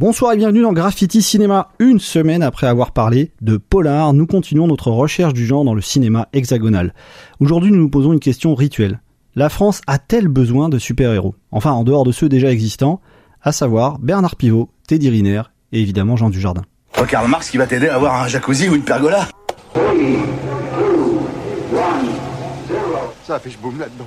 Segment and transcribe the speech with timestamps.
[0.00, 1.70] Bonsoir et bienvenue dans Graffiti Cinéma.
[1.80, 5.80] Une semaine après avoir parlé de Polar, nous continuons notre recherche du genre dans le
[5.80, 6.94] cinéma hexagonal.
[7.40, 9.00] Aujourd'hui, nous nous posons une question rituelle.
[9.34, 11.34] La France a-t-elle besoin de super-héros?
[11.50, 13.00] Enfin, en dehors de ceux déjà existants,
[13.42, 15.42] à savoir Bernard Pivot, Teddy Riner
[15.72, 16.62] et évidemment Jean Dujardin.
[16.96, 19.26] Oh, Karl Marx qui va t'aider à avoir un jacuzzi ou une pergola
[23.26, 24.06] Ça a fait boum là-dedans.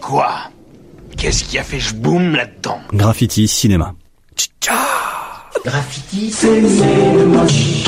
[0.00, 0.30] Quoi?
[1.16, 2.78] Qu'est-ce qui a fait boum là-dedans?
[2.92, 3.94] Graffiti Cinéma.
[5.64, 7.84] Graffiti, c'est moche.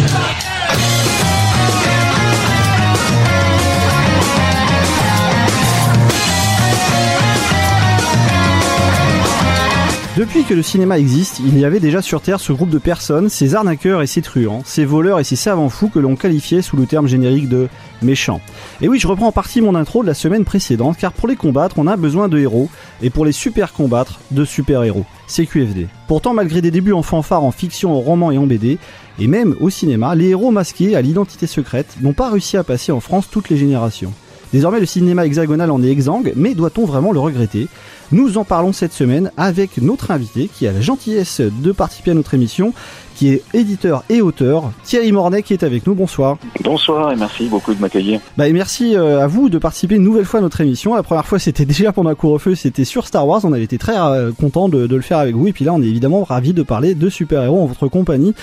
[10.15, 13.31] Depuis que le cinéma existe, il y avait déjà sur Terre ce groupe de personnes,
[13.31, 16.77] ces arnaqueurs et ces truands, ces voleurs et ces savants fous que l'on qualifiait sous
[16.77, 17.69] le terme générique de
[18.03, 18.43] méchants.
[18.83, 21.37] Et oui, je reprends en partie mon intro de la semaine précédente, car pour les
[21.37, 22.69] combattre, on a besoin de héros,
[23.01, 25.07] et pour les super combattre, de super-héros.
[25.29, 25.87] C'est QFD.
[26.09, 28.77] Pourtant, malgré des débuts en fanfare, en fiction, en roman et en BD,
[29.19, 32.93] et même au cinéma, les héros masqués à l'identité secrète n'ont pas réussi à passer
[32.93, 34.13] en France toutes les générations.
[34.53, 37.69] Désormais, le cinéma hexagonal en est exsangue, mais doit-on vraiment le regretter?
[38.13, 42.15] Nous en parlons cette semaine avec notre invité qui a la gentillesse de participer à
[42.15, 42.75] notre émission,
[43.15, 45.95] qui est éditeur et auteur, Thierry Mornay qui est avec nous.
[45.95, 46.37] Bonsoir.
[46.63, 48.21] Bonsoir et merci beaucoup de m'accueillir.
[48.37, 50.95] Bah, et merci euh, à vous de participer une nouvelle fois à notre émission.
[50.95, 53.41] La première fois, c'était déjà pendant un couvre-feu, c'était sur Star Wars.
[53.45, 55.49] On avait été très euh, content de, de le faire avec vous.
[55.49, 58.35] Et puis là, on est évidemment ravis de parler de super-héros en votre compagnie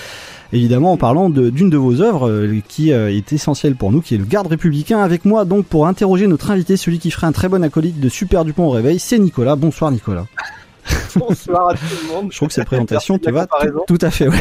[0.52, 4.14] évidemment en parlant d'une de, vos œuvres euh, qui euh, est essentielle pour nous, qui
[4.14, 5.00] est le garde républicain.
[5.00, 8.08] Avec moi donc pour interroger notre invité, celui qui ferait un très bon acolyte de
[8.08, 9.56] Super Dupont au réveil, c'est Nicolas.
[9.56, 10.26] Bonsoir Nicolas.
[11.16, 12.32] Bonsoir à tout le monde.
[12.32, 13.46] Je trouve que cette présentation te va
[13.86, 14.28] tout, à fait.
[14.28, 14.38] Ouais.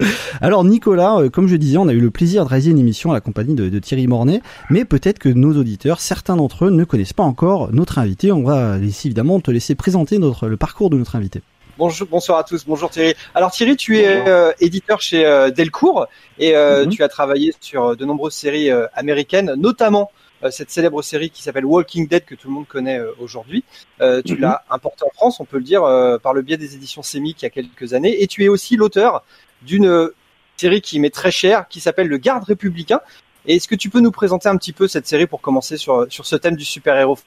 [0.40, 3.10] Alors Nicolas, euh, comme je disais, on a eu le plaisir de réaliser une émission
[3.10, 6.70] à la compagnie de, de Thierry Mornay, mais peut-être que nos auditeurs, certains d'entre eux,
[6.70, 8.32] ne connaissent pas encore notre invité.
[8.32, 11.42] On va laisser, évidemment te laisser présenter notre, le parcours de notre invité.
[11.78, 12.64] Bonjour, bonsoir à tous.
[12.66, 13.14] Bonjour Thierry.
[13.36, 16.08] Alors Thierry, tu es euh, éditeur chez euh, Delcourt
[16.40, 16.90] et euh, mm -hmm.
[16.90, 20.10] tu as travaillé sur de nombreuses séries américaines, notamment
[20.50, 23.62] cette célèbre série qui s'appelle Walking Dead que tout le monde connaît aujourd'hui.
[24.00, 24.40] tu mm -hmm.
[24.40, 25.82] l'as importée en France, on peut le dire,
[26.24, 28.14] par le biais des éditions Sémic il y a quelques années.
[28.22, 29.10] Et tu es aussi l'auteur
[29.68, 29.88] d'une
[30.62, 33.00] série qui m'est très chère, qui s'appelle Le Garde républicain.
[33.46, 35.94] Et est-ce que tu peux nous présenter un petit peu cette série pour commencer sur,
[36.16, 37.18] sur ce thème du super-héros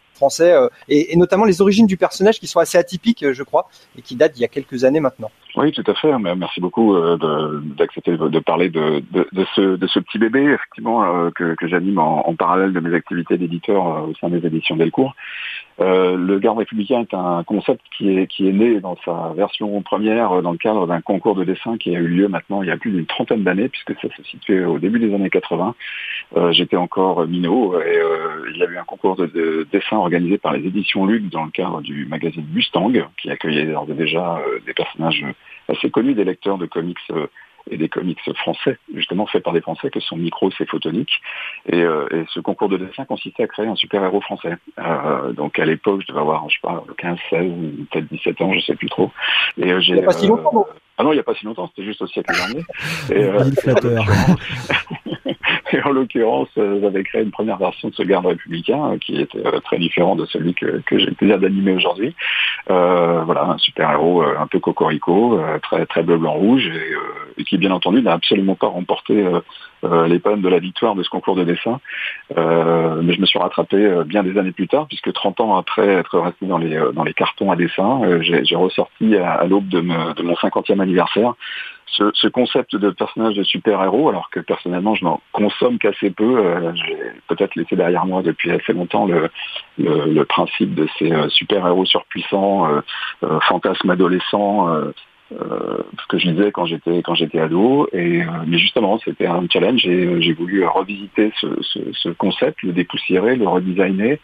[0.42, 3.68] euh, et, notamment les origines du personnage qui sont assez atypiques, je crois,
[3.98, 6.12] et qui datent d'il y a quelques années maintenant Oui, tout à fait.
[6.18, 9.04] Merci beaucoup euh, d'accepter de, parler de,
[9.56, 14.30] ce, petit bébé, effectivement, euh, que, j'anime en, parallèle de mes activités d'éditeur au sein
[14.30, 15.16] des éditions Delcourt.
[15.82, 20.52] Euh, le garde républicain est un concept qui est, né dans sa version première dans
[20.52, 22.92] le cadre d'un concours de dessin qui a eu lieu maintenant il y a plus
[22.92, 25.76] d'une trentaine d'années, puisque ça se situait au début des années 80.
[26.38, 29.98] Euh, J'étais encore minot et euh, il y a eu un concours de, de, dessin
[30.12, 34.74] organisé par les éditions Luc dans le cadre du magazine Mustang, qui accueillait déjà des
[34.74, 35.26] personnages
[35.70, 37.00] assez connus des lecteurs de comics
[37.70, 41.22] et des comics français, justement faits par des Français, que sont Micros et Photonique.
[41.68, 44.58] Et, euh, et, ce concours de dessin consistait à créer un super-héros français.
[44.80, 47.52] Euh, donc à l'époque, je devais avoir, je sais pas, 15, 16,
[47.92, 49.12] peut-être 17 ans, je sais plus trop.
[49.58, 49.94] Et euh, j'ai.
[49.94, 50.66] Il n'y a pas si longtemps.
[50.98, 52.64] Ah non, il n'y a pas si longtemps, c'était juste au siècle dernier.
[53.10, 53.44] Et, euh,
[55.74, 59.78] et en l'occurrence, j'avais créé une première version de ce garde républicain qui était très
[59.78, 62.16] différent de celui que, j'ai le plaisir d'animer aujourd'hui.
[62.70, 66.70] Euh, voilà, un super-héros un peu cocorico, très très bleu, blanc, rouge,
[67.38, 69.24] et qui bien entendu n'a absolument pas remporté
[69.84, 71.80] euh, les de la victoire de ce concours de dessin.
[72.38, 75.58] Euh, mais je me suis rattrapé euh, bien des années plus tard, puisque 30 ans
[75.58, 79.68] après être resté dans les, dans les cartons à dessin, j'ai ressorti à, à l'aube
[79.68, 81.34] de, de, mon 50e anniversaire
[81.91, 86.40] ce, ce, concept de personnage de super-héros, alors que personnellement je n'en consomme qu'assez peu.
[86.40, 86.97] Euh, J'ai
[87.28, 89.30] peut-être laissé derrière moi depuis assez longtemps le,
[89.78, 92.68] le, le principe de ces euh, super-héros surpuissants,
[93.24, 94.94] euh, fantasmes adolescents, euh,
[95.40, 99.46] ce que je disais quand j'étais quand j'étais ado et euh, mais justement c'était un
[99.52, 104.20] challenge et j'ai voulu revisiter ce, ce, ce, concept le dépoussiérer le redesigner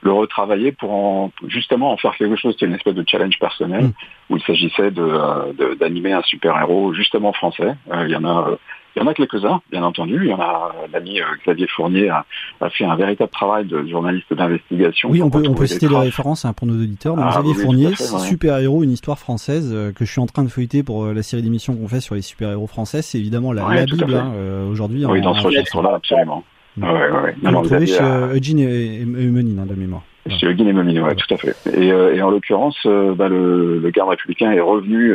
[0.00, 3.38] le retravailler pour en, justement en faire quelque chose qui est une espèce de challenge
[3.38, 3.92] personnel mmh.
[4.30, 8.58] où il s'agissait de d'animer un super héros justement français euh, il y en a
[8.96, 10.18] il y en a quelques-uns, bien entendu.
[10.22, 12.24] Il y en a l'ami Xavier Fournier a,
[12.60, 15.10] a, fait un véritable travail de journaliste d'investigation.
[15.10, 17.14] Oui, on peut, on peut citer les références hein, pour nos auditeurs.
[17.14, 17.94] Donc, ah, Xavier oui, Fournier, ouais.
[17.94, 21.22] super-héros, une histoire française euh, que je suis en train de feuilleter pour euh, la
[21.22, 23.02] série d'émissions qu'on fait sur les super-héros français.
[23.02, 25.04] C'est évidemment la, ouais, la Bible hein, euh, aujourd'hui.
[25.04, 26.44] Oui, en, dans ce registre-là, absolument.
[26.76, 27.36] Ouais, ouais, ouais.
[27.42, 30.02] Non, non, chez euh, Eugene et, et, et Menin, hein, de mémoire.
[30.28, 31.56] Monsieur Guinémomine, ouais, tout à fait.
[31.74, 35.14] Et, et en l'occurrence, bah, le, le garde républicain est revenu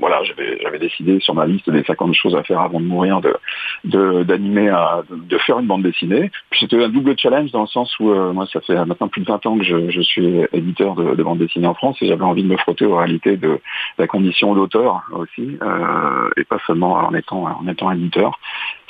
[0.00, 0.20] voilà,
[0.62, 4.72] j'avais décidé sur ma liste des 50 choses à faire avant de mourir de d'animer,
[5.08, 6.30] de, de, faire une bande dessinée.
[6.58, 9.26] C'était un double challenge dans le sens où euh, moi ça fait maintenant plus de
[9.26, 12.42] 20 ans que je, suis éditeur de, de, bande dessinée en France et j'avais envie
[12.42, 13.60] de me frotter aux réalités de
[13.98, 18.38] la condition d'auteur aussi euh, et pas seulement en étant en étant éditeur.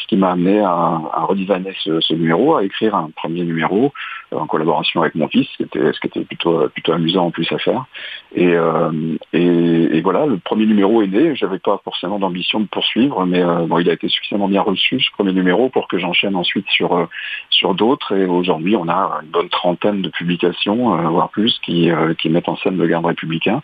[0.05, 3.91] Ce qui m'a amené à, à redesigner ce, ce, numéro, à écrire un premier numéro
[4.35, 7.25] euh, en collaboration avec mon fils, ce qui était, ce qui était plutôt plutôt amusant
[7.25, 7.87] en plus à faire.
[8.35, 11.35] Et, euh, et, et voilà, le premier numéro est né.
[11.37, 15.01] J'avais pas forcément d'ambition de poursuivre, mais euh, bon, il a été suffisamment bien reçu
[15.01, 17.07] ce premier numéro pour que j'enchaîne ensuite sur euh,
[17.49, 18.15] sur d'autres.
[18.15, 22.51] Et aujourd'hui, on a une bonne trentaine de publications, euh, voire plus, qui qui mettent
[22.51, 23.63] en scène le garde républicain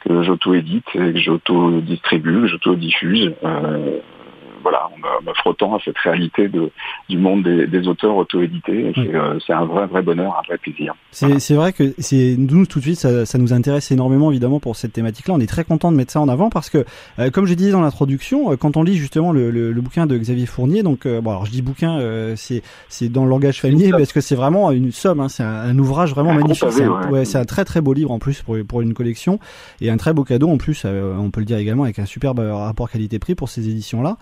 [0.00, 3.34] que j'auto-édite, que j'auto-distribue, que j'auto-diffuse
[4.62, 6.70] voilà, en me, frottant à cette réalité de,
[7.08, 8.92] du monde des, des auteurs auto-édités.
[8.96, 10.94] Euh, c'est un vrai, vrai bonheur, un vrai plaisir.
[11.10, 14.76] C'est vrai que c'est nous tout de suite, ça, ça, nous intéresse énormément évidemment pour
[14.76, 15.34] cette thématique-là.
[15.34, 16.84] On est très content de mettre ça en avant parce que,
[17.18, 20.06] euh, comme j'ai dit dans l'introduction, euh, quand on lit justement le, le, le, bouquin
[20.06, 21.98] de Xavier Fournier, donc bon, alors je dis bouquin,
[22.36, 25.76] c'est c'est dans le langage familier parce que c'est vraiment une somme, hein, c'est un,
[25.78, 26.70] ouvrage vraiment magnifique.
[26.70, 29.40] C'est un, ouais, un très très beau livre en plus pour pour une collection
[29.80, 30.84] et un très beau cadeau en plus.
[30.84, 34.16] on peut le dire également avec un superbe rapport qualité-prix pour ces éditions-là.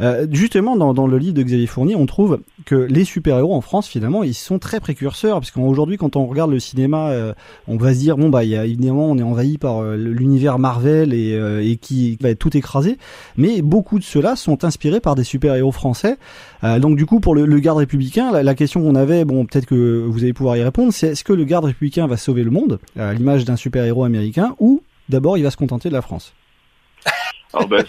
[0.00, 3.60] Euh, justement, dans, dans, le livre de Xavier Fournier, on trouve que les super-héros en
[3.60, 7.32] France, finalement, ils sont très précurseurs, parce qu'aujourd'hui, quand on regarde le cinéma, euh,
[7.68, 10.58] on va se dire, bon, bah, y a, évidemment, on est envahi par euh, l'univers
[10.58, 11.32] Marvel et,
[11.62, 12.98] et qui va être tout écrasé,
[13.36, 16.16] mais beaucoup de ceux-là sont inspirés par des super-héros français.
[16.62, 19.66] donc, du coup, pour le, le garde républicain, la, la question qu'on avait, bon, peut-être
[19.66, 22.50] que vous allez pouvoir y répondre, c'est est-ce que le garde républicain va sauver le
[22.50, 26.34] monde, à l'image d'un super-héros américain, ou d'abord il va se contenter de la France?
[27.68, 27.84] Ben,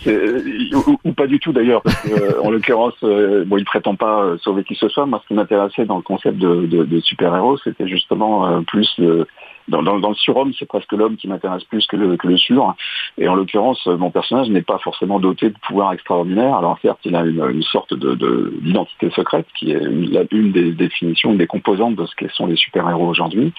[0.73, 3.95] ou, ou, pas du tout d'ailleurs, parce que, euh, en l'occurrence, euh, bon, il prétend
[3.95, 5.05] pas euh, sauver qui que ce soit.
[5.05, 9.27] Moi, ce qui m'intéressait dans le concept de, de, de super-héros, c'était justement plus le,
[9.67, 12.37] dans, dans, dans, le surhomme, c'est presque l'homme qui m'intéresse plus que le, que le
[12.37, 12.75] sur.
[13.17, 16.55] Et en l'occurrence, mon personnage n'est pas forcément doté de pouvoirs extraordinaires.
[16.55, 18.13] Alors certes, il a une, une sorte de
[18.61, 22.45] d'identité secrète qui est une, une, des définitions, une des composantes de ce que sont
[22.45, 23.53] les super-héros aujourd'hui.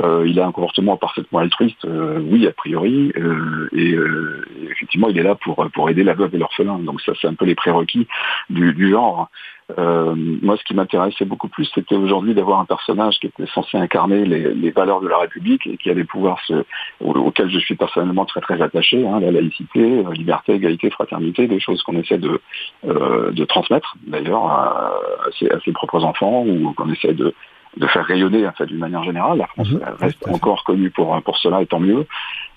[0.00, 5.08] Euh, il a un comportement parfaitement altruiste, euh, oui, a priori, euh, et, euh, effectivement,
[5.08, 6.78] il est là pour pour aider la veuve et l'orphelin.
[6.78, 8.06] Donc ça, c'est un peu les prérequis
[8.50, 9.28] du, du genre.
[9.76, 13.76] Euh, moi, ce qui m'intéressait beaucoup plus, c'était aujourd'hui d'avoir un personnage qui était censé
[13.76, 16.64] incarner les, valeurs de la République et qui allait pouvoir se,
[17.00, 21.60] auquel je suis personnellement très très attaché, hein, la laïcité, la liberté, égalité, fraternité, des
[21.60, 22.40] choses qu'on essaie de,
[22.86, 24.94] euh, de transmettre d'ailleurs à,
[25.26, 27.34] à, ses propres enfants ou qu'on essaie de,
[27.78, 29.38] de faire rayonner en fait d'une manière générale.
[29.38, 29.80] La France mhm.
[30.00, 32.06] reste encore connue pour pour cela et tant mieux.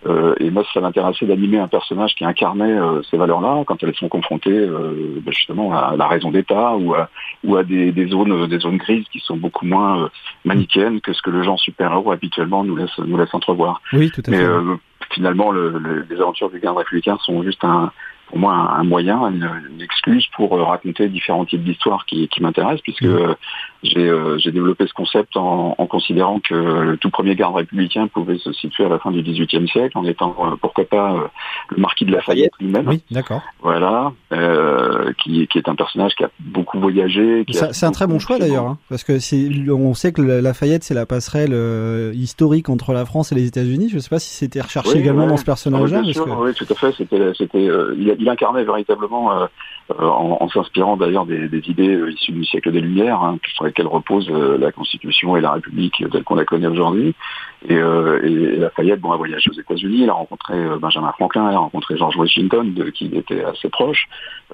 [0.07, 3.93] Euh, et moi, ça m'intéressait d'animer un personnage qui incarnait euh, ces valeurs-là quand elles
[3.95, 7.07] sont confrontées euh, ben, justement à la raison d'État ou à,
[7.43, 10.09] ou à des, des, zones des zones grises qui sont beaucoup moins
[10.43, 13.81] manichéennes que ce que le genre super-héros habituellement nous laisse nous laisse entrevoir.
[13.93, 14.37] Oui, tout à fait.
[14.37, 14.75] Mais
[15.11, 17.91] finalement, le, le, les aventures du garde républicain sont juste un
[18.31, 22.81] pour moi un, moyen, une, excuse pour euh, raconter différents types d'histoires qui, qui m'intéressent,
[22.81, 23.35] puisque mmh.
[23.83, 28.07] Euh, euh, j'ai développé ce concept en, en, considérant que le tout premier garde républicain
[28.07, 31.29] pouvait se situer à la fin du XVIIIe siècle, en étant pourquoi pas
[31.69, 32.87] le marquis de Lafayette lui-même.
[32.87, 33.41] Oui, d'accord.
[33.61, 37.45] Voilà, euh, qui, qui, est un personnage qui a beaucoup voyagé.
[37.49, 39.13] C'est un très bon choix d'ailleurs, hein, parce que
[39.71, 43.89] on sait que Lafayette c'est la passerelle historique entre la France et les États-Unis.
[43.89, 46.01] Je ne sais pas si c'était recherché également dans ce personnage-là.
[46.05, 46.93] Oui, oui, tout à fait.
[46.97, 47.65] C'était, c'était,
[47.97, 49.45] il, il incarnait véritablement, euh,
[49.99, 53.39] euh, en, s'inspirant d'ailleurs des, idées euh, issues du siècle des Lumières, hein,
[53.71, 57.15] lesquelles repose la Constitution et la République telle qu'on la connaît aujourd'hui.
[57.67, 61.59] Et, et, Lafayette, bon, a voyagé aux États-Unis, il a rencontré Benjamin Franklin, il a
[61.59, 64.07] rencontré George Washington, de qui il était assez proche.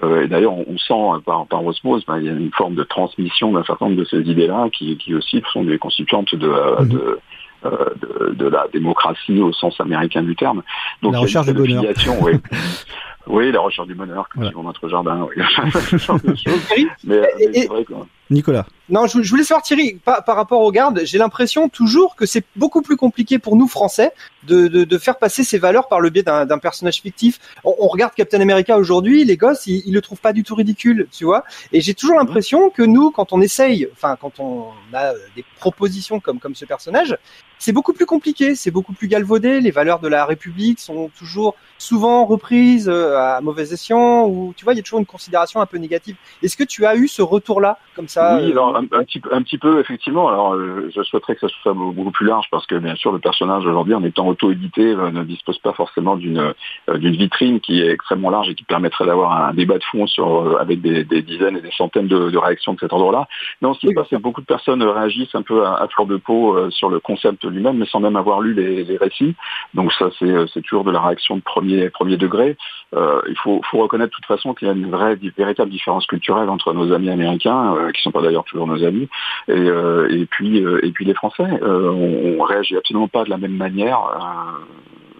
[0.03, 3.51] et d'ailleurs, on, sent par, par osmose, ben, il y a une forme de transmission
[3.51, 6.87] d'un certain nombre de ces idées-là qui, qui aussi sont des constituantes de, mm-hmm.
[6.87, 7.19] de
[7.63, 10.61] de, de, la démocratie au sens américain du terme.
[11.01, 11.83] Donc, la recherche du bonheur.
[12.21, 12.33] Oui.
[13.29, 14.61] Oui, la recherche du bonheur, comme voilà.
[14.63, 15.27] notre jardin.
[15.27, 15.43] Oui.
[17.03, 17.21] mais,
[17.53, 17.85] mais vrai,
[18.29, 18.65] Nicolas.
[18.89, 22.43] Non, je, voulais savoir Thierry, par, par rapport aux gardes, j'ai l'impression toujours que c'est
[22.55, 24.11] beaucoup plus compliqué pour nous Français
[24.43, 27.39] de, de, de faire passer ces valeurs par le biais d'un personnage fictif.
[27.63, 30.55] On, on, regarde Captain America aujourd'hui, les gosses, ils, ils, le trouvent pas du tout
[30.55, 31.43] ridicule, tu vois.
[31.73, 36.19] Et j'ai toujours l'impression que nous, quand on essaye, enfin quand on a des propositions
[36.19, 37.17] comme comme ce personnage,
[37.59, 39.61] c'est beaucoup plus compliqué, c'est beaucoup plus galvaudé.
[39.61, 42.87] Les valeurs de la République sont toujours souvent reprises.
[42.89, 45.78] Euh, à mauvais escient ou tu vois, il y a toujours une considération un peu
[45.78, 46.16] négative.
[46.44, 49.57] Est-ce que tu as eu ce retour-là comme ça Oui, alors un, petit, un petit
[49.57, 50.28] peu effectivement.
[50.30, 53.66] Alors je souhaiterais que ça soit beaucoup plus large parce que bien sûr le personnage
[53.66, 56.54] aujourd'hui en étant auto-édité ne dispose pas forcément d'une
[56.94, 60.59] d'une vitrine qui est extrêmement large et qui permettrait d'avoir un débat de fond sur
[60.59, 63.28] avec des, des dizaines et des centaines de, de réactions de cet ordre-là.
[63.62, 65.88] Non, ce qui se passe, c'est que beaucoup de personnes réagissent un peu à, à
[65.88, 69.36] fleur de peau sur le concept lui-même, mais sans même avoir lu les, les récits.
[69.74, 72.57] Donc ça, c'est toujours de la réaction de premier, premier degré.
[72.95, 76.06] Euh, il faut, faut, reconnaître de toute façon qu'il y a une vraie, véritable différence
[76.06, 79.09] culturelle entre nos amis américains, euh, qui sont pas d'ailleurs toujours nos amis,
[79.47, 81.47] et, euh, et puis et puis les Français.
[81.61, 83.99] on, on réagit absolument pas de la même manière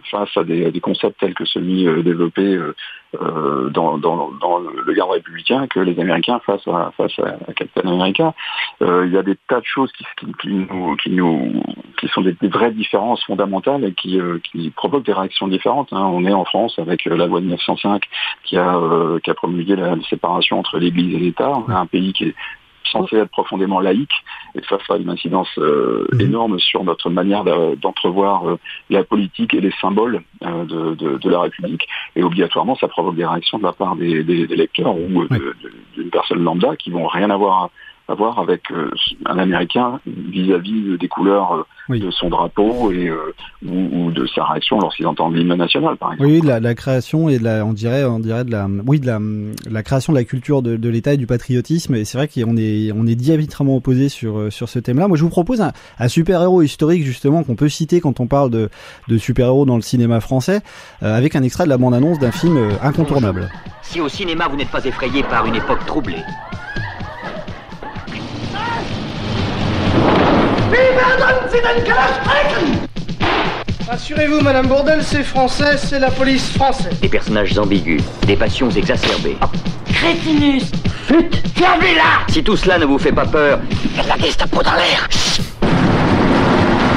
[0.10, 2.60] face à des, concepts tels que celui développé
[3.16, 8.34] euh, dans, dans, le garde républicain que les Américains face à, face à, Captain America.
[8.82, 10.04] Euh, il y a des tas de choses qui,
[10.42, 11.64] qui, nous,
[11.98, 15.94] qui, sont des, vraies différences fondamentales et qui, euh, qui provoquent des réactions différentes.
[15.94, 16.04] Hein.
[16.12, 18.04] On est en France avec la loi de 1905
[18.44, 18.78] qui a,
[19.24, 21.50] qui a promulgué la, séparation entre l'Église et l'État.
[21.50, 22.36] On a un pays qui est
[22.92, 24.14] censé être profondément laïque
[24.56, 26.22] et ça a une incidence euh, mhm.
[26.22, 27.44] énorme sur notre manière
[27.78, 31.88] d'entrevoir euh, la politique et les symboles euh, de, de, de, la République.
[32.16, 35.26] Et obligatoirement, ça provoque des réactions de la part des, des, des lecteurs ou
[35.96, 37.70] d'une personne lambda qui vont rien avoir
[38.08, 38.90] à voir avec euh,
[39.26, 43.34] un Américain vis-à-vis des couleurs euh, de son drapeau et euh,
[43.66, 46.30] ou, de sa réaction lorsqu'il entend l'hymne national, par exemple.
[46.30, 49.08] Oui, la, la, création et de la, on dirait, on dirait de la, oui, de
[49.08, 49.20] la,
[49.70, 51.96] la création de la culture de, de l'État et du patriotisme.
[51.96, 55.08] Et c'est vrai qu'on est, on est diamétralement opposés sur sur ce thème-là.
[55.10, 58.50] Moi, je vous propose un, un super-héros historique justement qu'on peut citer quand on parle
[58.50, 58.70] de,
[59.10, 60.62] de super-héros dans le cinéma français,
[61.02, 63.50] avec un extrait de la bande-annonce d'un film incontournable.
[63.82, 66.24] Si au cinéma vous n'êtes pas effrayé par une époque troublée
[73.88, 77.00] Rassurez-vous, Madame Bourdel, c'est français, c'est la police française.
[77.02, 79.38] Des personnages ambigus, des passions exacerbées.
[79.42, 79.46] Oh,
[79.92, 80.66] crétinus
[81.06, 84.18] Flûte là Si tout cela ne vous fait pas peur, il y a de la
[84.18, 85.08] Gestapo dans l'air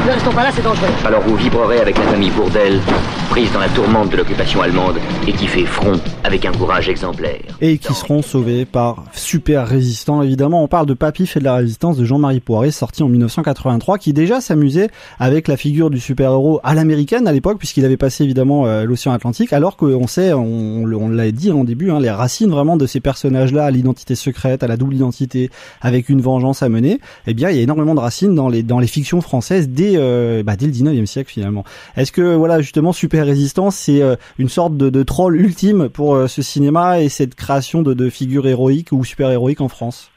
[0.06, 0.88] Ne restons pas là, c'est dangereux.
[1.04, 2.80] Alors vous vibrerez avec la famille Bourdel,
[3.28, 4.96] prise dans la tourmente de l'occupation allemande
[5.28, 7.40] et qui fait front avec un courage exemplaire.
[7.60, 10.64] Et qui seront sauvés par Super Résistant, évidemment.
[10.64, 14.12] On parle de Papy fait de la résistance de Jean-Marie Poiré, sorti en 1983, qui
[14.14, 14.88] déjà s'amusait
[15.18, 19.12] avec la figure du super-héros à l'américaine à l'époque, puisqu'il avait passé évidemment euh, l'océan
[19.12, 22.86] Atlantique, alors qu'on sait, on, on l'a dit en début, hein, les racines vraiment de
[22.86, 25.50] ces personnages-là, à l'identité secrète, à la double identité,
[25.82, 28.62] avec une vengeance à mener, eh bien, il y a énormément de racines dans les,
[28.62, 31.64] dans les fictions françaises dès, euh, bah, dès le 19e siècle finalement.
[31.96, 36.26] Est-ce que, voilà, justement, Super Résistance, c'est euh, une sorte de, troll ultime pour euh,
[36.26, 40.10] ce cinéma et cette création de, de figures héroïques ou super héroïques en France?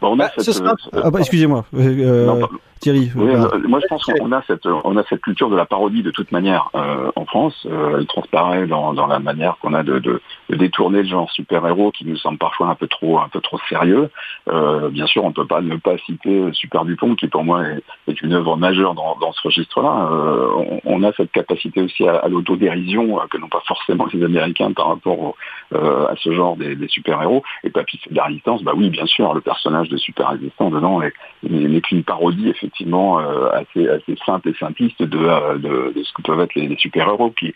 [0.00, 1.64] Bon, on a bah, cette, ah, bah, excusez-moi.
[1.74, 2.42] Euh,
[2.84, 3.10] Thierry.
[3.14, 6.30] moi, je pense qu'on a cette, on a cette culture de la parodie de toute
[6.32, 7.66] manière euh, en France.
[7.70, 11.30] Euh, elle transparaît dans, dans la manière qu'on a de, de, de, détourner le genre
[11.30, 14.10] super-héros qui nous semble parfois un peu trop, un peu trop sérieux.
[14.48, 17.62] Euh, bien sûr, on ne peut pas ne pas citer Super Dupont, qui pour moi
[17.64, 20.10] est, est une œuvre majeure dans, dans ce registre-là.
[20.12, 24.22] Euh, on, on, a cette capacité aussi à, à l'autodérision que n'ont pas forcément les
[24.22, 25.36] Américains par rapport au,
[25.72, 27.42] à ce genre des, des super-héros.
[27.64, 28.62] Et Papy, c'est de la résistance.
[28.62, 31.00] Bah oui, bien sûr, le personnage de super résistant dedans
[31.42, 36.40] n'est qu'une parodie, effectivement euh, assez, assez simple et simpliste de, euh, ce que peuvent
[36.40, 37.54] être les, super-héros qui,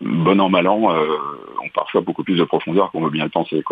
[0.00, 1.16] bon an mal an, euh,
[1.62, 3.62] ont parfois beaucoup plus de profondeur qu'on veut bien le penser.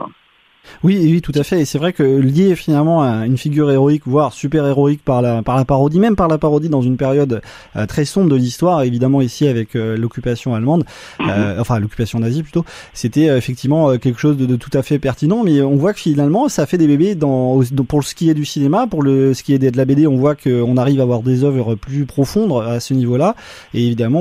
[0.83, 1.61] Oui, oui, tout à fait.
[1.61, 5.43] Et c'est vrai que lié finalement à une figure héroïque, voire super héroïque par la
[5.43, 7.41] par la parodie, même par la parodie dans une période
[7.77, 10.85] euh, très sombre de l'histoire, évidemment ici avec euh, l'occupation allemande,
[11.21, 11.61] euh, mhm.
[11.61, 12.65] enfin l'occupation nazie plutôt,
[12.95, 15.45] c'était effectivement quelque chose de, de, tout à fait pertinent.
[15.45, 18.45] Mais on voit que finalement, ça fait des bébés dans pour ce qui est du
[18.45, 21.23] cinéma, pour le ce qui est de la BD, on voit qu'on arrive à avoir
[21.23, 23.37] des œuvres plus profondes à ce niveau-là.
[23.75, 24.21] Et évidemment,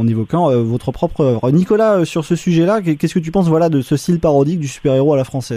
[0.00, 1.50] en évoquant votre propre œuvre.
[1.52, 5.14] Nicolas, sur ce sujet-là, qu'est-ce que tu penses voilà de ce style parodique du super-héros
[5.14, 5.55] à la française?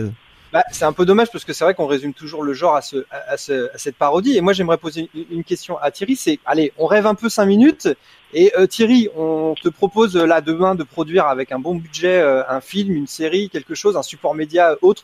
[0.52, 2.82] Bah, c'est un peu dommage parce que c'est vrai qu'on résume toujours le genre à,
[2.82, 4.38] ce, à, ce, à cette parodie.
[4.38, 6.16] Et moi, j'aimerais poser une, question à Thierry.
[6.16, 7.88] C'est, allez, on rêve un peu cinq minutes.
[8.34, 12.20] Et euh, Thierry, on te propose euh, là demain de produire avec un bon budget
[12.20, 15.04] euh, un film, une série, quelque chose, un support média autre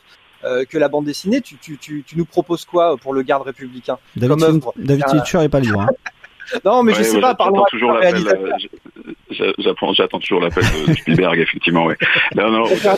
[0.70, 1.40] que la bande dessinée.
[1.40, 5.04] Tu, tu, tu, tu, nous proposes quoi pour le garde républicain David, comme David
[5.42, 5.80] est pas libre.
[5.80, 5.88] Hein.
[6.64, 7.34] non, mais je sais pas.
[7.34, 8.10] Parlons toujours la
[9.58, 11.96] J'apprends, j'attends toujours l'appel de Spielberg, effectivement, ouais.
[12.34, 12.88] Non, non, je sais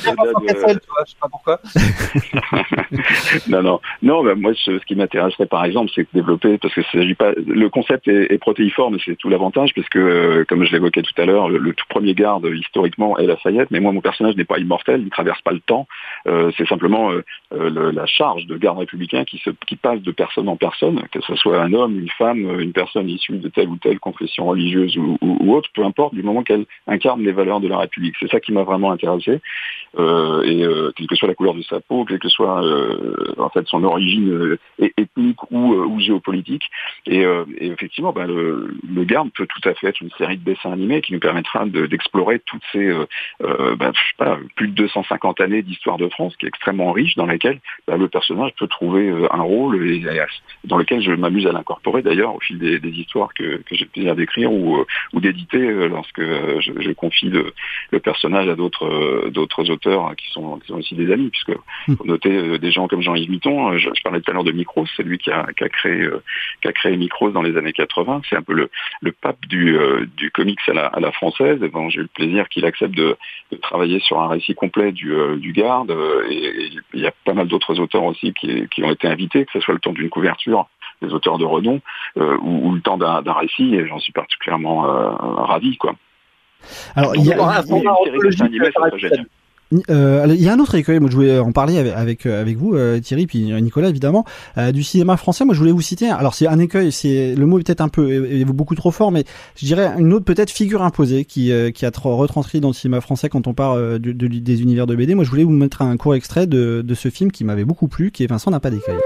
[1.21, 1.59] pas pourquoi.
[3.49, 4.25] non, non, non.
[4.25, 7.69] Bah, moi, ce, qui m'intéresserait, par exemple, c'est de développer, parce que s'agit pas, le
[7.69, 11.21] concept est, est protéiforme, et c'est tout l'avantage, parce que, euh, comme je l'évoquais tout
[11.21, 14.59] à l'heure, le, tout premier garde historiquement est Lafayette, mais moi, mon personnage n'est pas
[14.59, 15.87] immortel, il traverse pas le temps.
[16.27, 20.13] Euh, c'est simplement euh, le, la charge de garde républicain qui se, qui passe de
[20.13, 23.69] personne en personne, que ce soit un homme, une femme, une personne issue de telle
[23.69, 25.19] ou telle confession religieuse ou,
[25.53, 26.15] autre, peu importe.
[26.15, 28.15] Du moment qu'elle incarne les valeurs de la République.
[28.21, 29.41] C'est ça qui m'a vraiment intéressé.
[29.99, 33.35] Euh, et euh, quelle que soit la couleur de sa peau, quelle que soit euh,
[33.39, 36.65] en fait son origine ethnique ou, géopolitique.
[37.07, 37.25] Et,
[37.61, 41.13] effectivement, bah, le, Garde peut tout à fait être une série de dessins animés qui
[41.13, 42.93] nous permettra d'explorer toutes ces
[43.41, 47.97] bah, plus de 250 années d'histoire de France, qui est extrêmement riche, dans laquelle bah,
[47.97, 50.03] le personnage peut trouver un rôle et,
[50.65, 54.17] dans lequel je m'amuse à l'incorporer d'ailleurs au fil des histoires que, que j'ai plaisir
[54.17, 57.53] d'écrire ou, ou d'éditer lorsque je, je confie le,
[57.91, 61.59] le personnage à d'autres d'autres auteurs Hein, qui sont, qui sont aussi des amis, puisque
[61.89, 61.97] hmm.
[61.97, 64.53] faut noter euh, des gens comme Jean-Yves Mitton, euh, je, parlais tout à l'heure de
[64.53, 66.23] Micros, c'est lui qui a, qui a créé euh,
[66.63, 68.71] qui a créé Micros dans les années 80, c'est un peu le,
[69.01, 69.79] le pape du,
[70.17, 72.95] du comics à la, à la française, et bon, j'ai eu le plaisir qu'il accepte
[72.95, 73.17] de,
[73.53, 75.95] de, travailler sur un récit complet du, du Garde,
[76.31, 79.53] et, il y a pas mal d'autres auteurs aussi qui, qui ont été invités, que
[79.53, 80.67] ce soit le temps d'une couverture
[81.03, 81.81] des auteurs de renom
[82.17, 84.83] ou, le temps d'un récit et j'en suis particulièrement
[85.45, 85.95] ravi quoi.
[86.97, 87.37] Alors il y a,
[89.91, 92.41] euh, il y a un autre écueil, moi je voulais en parler avec avec, euh,
[92.41, 94.25] avec vous euh, Thierry puis Nicolas évidemment
[94.73, 95.45] du cinéma français.
[95.45, 96.09] Moi je voulais vous citer.
[96.09, 99.25] Alors c'est un écueil, c'est le mot est peut-être un peu beaucoup trop fort, mais
[99.57, 103.01] je dirais une autre peut-être figure imposée qui qui a trop retranscrit dans le cinéma
[103.01, 105.15] français quand on parle de, des univers de BD.
[105.15, 107.89] Moi je voulais vous mettre un court extrait de de ce film qui m'avait beaucoup
[107.89, 108.97] plu, qui est Vincent n'a pas d'écueil.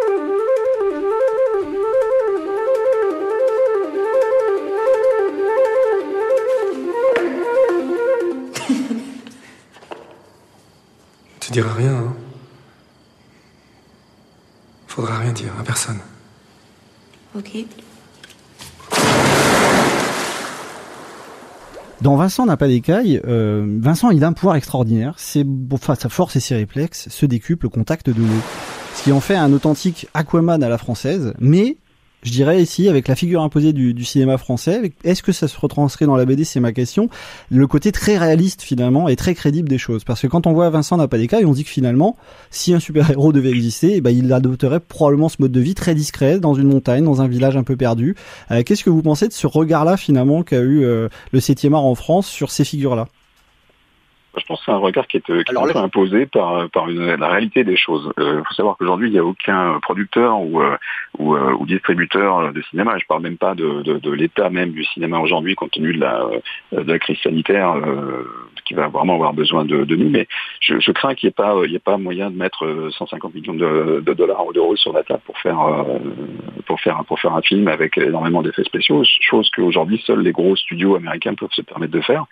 [11.52, 12.14] Tu diras rien, hein
[14.87, 15.99] Faudra rien dire à personne.
[17.37, 17.66] Ok.
[22.00, 25.12] Dans Vincent n'a pas d'écaille, euh, Vincent il a un pouvoir extraordinaire.
[25.18, 28.40] C'est enfin, sa force et ses réflexes se décuplent au contact de l'eau.
[28.94, 31.76] Ce qui en fait un authentique Aquaman à la française, mais
[32.23, 36.07] je dirais ici, avec la figure imposée du, cinéma français, est-ce que ça se retranscrit
[36.07, 37.09] dans la BD C'est ma question.
[37.50, 40.05] Le côté très réaliste finalement et très crédible des choses.
[40.05, 42.17] Parce que quand on voit Vincent n'a pas des cas, on dit que finalement,
[42.50, 45.95] si un super-héros devait exister, eh ben, il adopterait probablement ce mode de vie très
[45.95, 48.14] discret, dans une montagne, dans un village un peu perdu.
[48.50, 51.85] Euh, qu'est-ce que vous pensez de ce regard-là finalement qu'a eu euh, le 7 art
[51.85, 53.09] en France sur ces figures-là?
[54.36, 57.28] Je pense que c'est un regard qui est, qui est imposé par, par une, la
[57.28, 58.10] réalité des choses.
[58.16, 60.76] Il euh, faut savoir qu'aujourd'hui, il n'y a aucun producteur ou, euh,
[61.18, 64.70] ou, euh, ou, distributeur de cinéma, je parle même pas de, de, de l'état même
[64.70, 66.26] du cinéma aujourd'hui, compte tenu de la,
[66.72, 67.76] de la crise sanitaire
[68.64, 70.26] qui va vraiment avoir besoin de, de nous, mais
[70.60, 73.54] je, je crains qu'il n'y ait, pas, il ait pas moyen de mettre 150 millions
[73.54, 75.58] de, de dollars ou d'euros sur la table pour faire,
[76.66, 80.56] pour, faire, pour faire un film avec énormément d'effets spéciaux, chose qu'aujourd'hui, seuls les gros
[80.56, 82.24] studios américains peuvent se permettre de faire.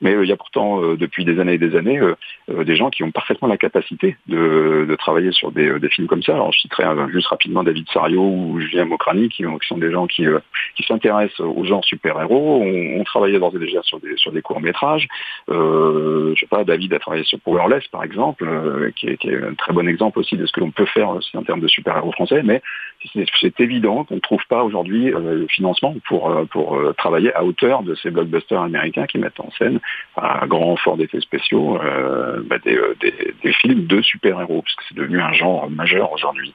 [0.00, 2.14] Mais il y a pourtant, depuis des années et des années euh,
[2.50, 6.06] euh, des gens qui ont parfaitement la capacité de, de travailler sur des, des, films
[6.06, 6.34] comme ça.
[6.34, 10.26] Alors je citerai juste rapidement David Sario ou Julien Mokrani qui, sont des gens qui,
[10.26, 10.38] euh,
[10.76, 12.62] qui s'intéressent au genre super-héros.
[12.62, 15.08] On, on, travaillait d'ores et déjà sur des, sur des courts-métrages.
[15.50, 18.44] Euh, je sais pas, David a travaillé sur Powerless par exemple,
[18.96, 21.10] qui, est, qui, est, un très bon exemple aussi de ce que l'on peut faire
[21.10, 22.42] aussi en termes de super-héros français.
[22.42, 22.62] Mais
[23.40, 27.94] c'est évident qu'on ne trouve pas aujourd'hui le financement pour, pour travailler à hauteur de
[27.94, 29.80] ces blockbusters américains qui mettent en scène
[30.16, 33.12] à grand fort d'effets spéciaux euh, bah, euh, des,
[33.42, 36.52] des, films de super-héros, parce que c'est devenu un genre majeur aujourd'hui.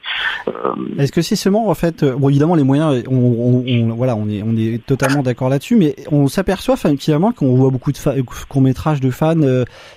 [0.47, 0.51] Euh,
[0.99, 4.43] Est-ce que c'est seulement en fait, bon évidemment les moyens, on, on, voilà, on est
[4.43, 8.99] on est totalement d'accord là-dessus, mais on s'aperçoit finalement qu'on voit beaucoup de courts métrages
[8.99, 9.35] de fans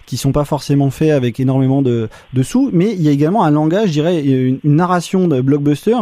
[0.06, 3.44] qui sont pas forcément faits avec énormément de, de sous, mais il y a également
[3.44, 5.96] un langage, je dirais, une, une narration de blockbuster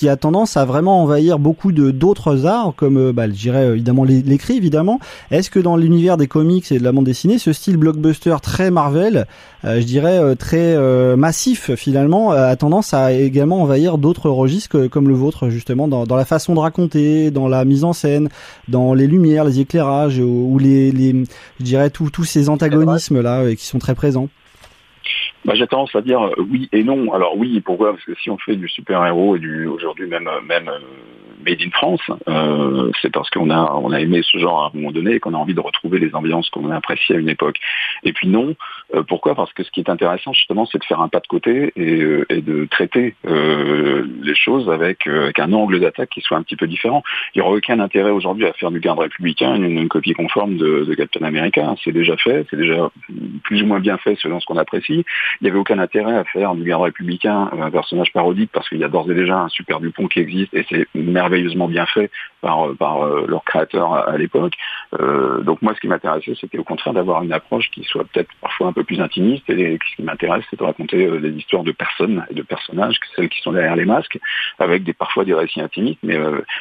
[0.00, 3.66] qui a tendance à vraiment envahir beaucoup de d'autres arts, comme euh, bah, je dirais
[3.66, 4.98] euh, évidemment l'écrit évidemment.
[5.30, 8.70] Est-ce que dans l'univers des comics et de la bande dessinée, ce style blockbuster très
[8.70, 9.26] Marvel,
[9.66, 10.74] euh, je dirais très
[11.16, 16.16] massif finalement, a tendance à également envahir d'autres registres comme le vôtre justement dans, dans,
[16.16, 18.30] la façon de raconter, dans la mise en scène,
[18.68, 21.12] dans les lumières, les éclairages ou, les, les,
[21.58, 24.30] je dirais tous ces antagonismes là qui sont très présents.
[25.44, 27.12] Bah, j'ai tendance à dire oui et non.
[27.12, 27.92] Alors oui, pourquoi?
[27.92, 30.70] Parce que si on fait du super-héros et du aujourd'hui même même
[31.44, 34.70] Made in France, euh, c'est parce qu'on a on a aimé ce genre à un
[34.74, 37.30] moment donné et qu'on a envie de retrouver les ambiances qu'on a appréciées à une
[37.30, 37.58] époque.
[38.02, 38.54] Et puis non,
[38.94, 39.34] euh, pourquoi?
[39.34, 42.02] Parce que ce qui est intéressant justement, c'est de faire un pas de côté et,
[42.02, 46.66] euh, de traiter euh, les choses avec, un angle d'attaque qui soit un petit peu
[46.66, 47.02] différent.
[47.34, 50.84] Il n'y aura aucun intérêt aujourd'hui à faire du garde républicain une, copie conforme de,
[50.84, 51.74] de Captain America.
[51.82, 52.90] C'est déjà fait, c'est déjà
[53.44, 55.04] plus ou moins bien fait selon ce qu'on apprécie.
[55.40, 58.78] Il n'y avait aucun intérêt à faire du garde républicain un personnage parodique parce qu'il
[58.78, 62.10] y a d'ores et déjà un super Dupont qui existe et c'est merveilleusement bien fait
[62.40, 64.54] par, par leur créateur à, l'époque.
[65.42, 68.68] donc moi, ce qui m'intéressait, c'était au contraire d'avoir une approche qui soit peut-être parfois
[68.68, 69.48] un peu plus intimiste.
[69.50, 73.28] Et ce qui m'intéresse, c'est de raconter des histoires de personnes et de personnages, celles
[73.28, 74.18] qui sont derrière les masques,
[74.58, 76.00] avec des parfois des récits intimistes.
[76.02, 76.18] Mais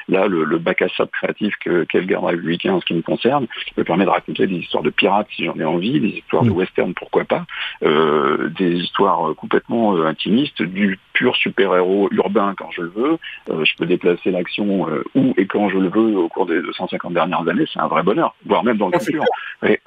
[0.08, 2.94] là, le, le bac à sable créatif que qu'est le garde républicain en ce qui
[2.94, 6.08] me concerne me permet de raconter des histoires de pirates si j'en ai envie, des
[6.08, 7.46] histoires de western pourquoi pas,
[7.82, 13.18] des histoires complètement intimistes, du pur super-héros urbain quand je le veux.
[13.48, 17.48] je peux déplacer l'action où et quand je le veux au cours des 250 dernières
[17.48, 19.24] années, c'est un vrai bonheur, voire même dans le futur.
[19.62, 19.78] Oui,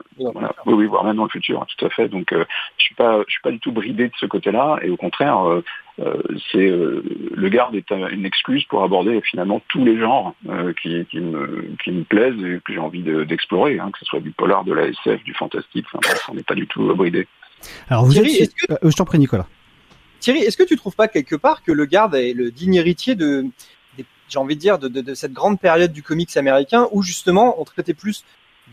[0.66, 2.08] oui, voire même dans le futur, tout à fait.
[2.08, 2.44] Donc, euh,
[2.78, 5.48] je suis pas, je suis pas du tout bridé de ce côté-là, et au contraire,
[5.48, 5.64] euh,
[6.00, 6.14] euh,
[6.50, 10.34] c'est le garde est une excuse pour aborder finalement tous les genres
[10.80, 14.20] qui, qui, me, qui me plaisent et que j'ai envie d'explorer, hein, que ce soit
[14.20, 15.86] du polar, de la SF, du fantastique.
[15.92, 17.26] Enfin, on n'est pas du tout bridé.
[17.88, 18.54] Alors, vous Thierry, êtes...
[18.54, 18.90] que...
[18.90, 19.46] je t'en prie, Nicolas.
[20.22, 23.16] Thierry, est-ce que tu trouves pas quelque part que le garde est le digne héritier
[23.16, 23.44] de
[24.28, 27.94] j'ai envie de dire, de, cette grande période du comics américain où justement on traitait
[27.94, 28.24] plus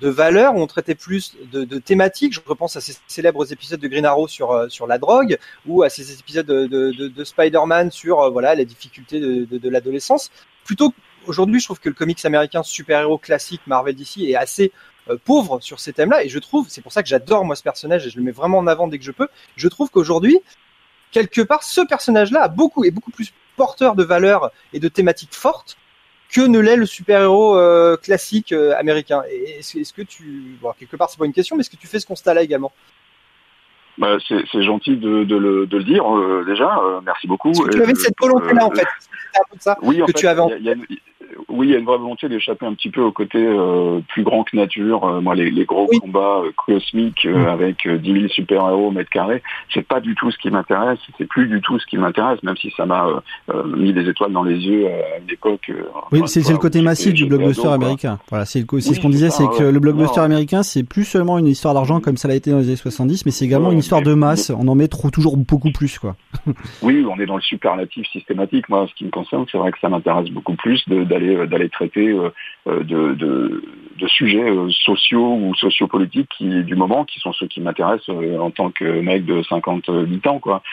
[0.01, 2.33] de valeurs, on traitait plus de, thématiques.
[2.33, 5.83] Je repense à ces célèbres épisodes de Green Arrow sur euh, sur la drogue, ou
[5.83, 10.31] à ces épisodes de, Spider-Man sur euh, voilà les difficultés de, l'adolescence.
[10.63, 10.93] Plutôt
[11.27, 14.71] aujourd'hui, je trouve que le comics américain super-héros classique Marvel DC est assez
[15.09, 17.63] euh, pauvre sur ces thèmes-là, et je trouve, c'est pour ça que j'adore moi ce
[17.63, 19.27] personnage et je le mets vraiment en avant dès que je peux.
[19.55, 20.39] Je trouve qu'aujourd'hui,
[21.11, 25.33] quelque part, ce personnage-là a beaucoup et beaucoup plus porteur de valeurs et de thématiques
[25.33, 25.77] fortes
[26.31, 29.23] que ne l'est le super-héros euh, classique euh, américain.
[29.57, 31.99] Est-ce que tu, bon, quelque part c'est pas une question, mais est-ce que tu fais
[31.99, 32.71] ce constat-là également?
[33.97, 36.79] Bah, c'est gentil de, de, le, de, le, dire euh, déjà.
[37.03, 37.51] merci beaucoup.
[37.51, 38.87] tu avais cette volonté-là en fait.
[39.51, 40.41] Peu ça oui, en que fait, tu avais.
[40.61, 40.69] Y
[41.49, 44.23] oui, il y a une vraie volonté d'échapper un petit peu au côté euh, plus
[44.23, 45.03] grand que nature.
[45.03, 47.45] Euh, moi, les, les gros combats euh, cosmiques mm.
[47.47, 50.99] avec 10 000 super-héros au mètre carré, c'est pas du tout ce qui m'intéresse.
[51.17, 53.08] C'est plus du tout ce qui m'intéresse, même si ça m'a
[53.65, 55.71] mis des étoiles dans les yeux à une époque.
[56.12, 58.19] oui, c'est le côté massif du blockbuster américain.
[58.29, 61.73] Voilà, c'est ce qu'on disait, c'est que le blockbuster américain, c'est plus seulement une histoire
[61.73, 64.13] d'argent comme ça l'a été dans les années 70, mais c'est également une histoire de
[64.13, 64.51] masse.
[64.51, 66.15] On en met trop, toujours beaucoup plus, quoi.
[66.82, 68.69] oui, on est dans le superlatif systématique.
[68.69, 71.69] Moi, ce qui me concerne, c'est vrai que ça m'intéresse beaucoup plus d'aller euh, d'aller
[71.69, 72.29] traiter euh,
[72.67, 78.09] euh, de, de, sujets sociaux ou sociopolitiques qui, du moment, qui sont ceux qui m'intéressent
[78.39, 80.39] en tant que mec de 58 ans.
[80.39, 80.63] Quoi.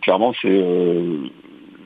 [0.00, 0.64] clairement, c'est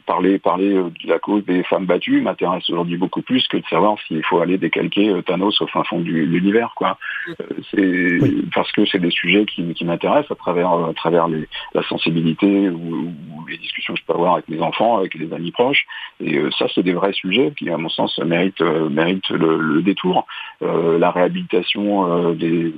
[0.08, 3.66] parler parler euh, de la cause des femmes battues m'intéresse aujourd'hui beaucoup plus que de
[3.66, 6.96] savoir s'il faut aller décalquer euh, Thanos au fin fond de l'univers quoi.
[7.28, 8.18] Euh, c'est
[8.54, 13.14] parce que c'est des sujets qui, m'intéressent à travers à travers la sensibilité ou,
[13.48, 15.84] les discussions que je peux avoir avec mes enfants, avec les amis proches.
[16.20, 20.26] Et ça c'est des vrais sujets qui à mon sens méritent méritent le, détour.
[20.60, 22.74] la réhabilitation des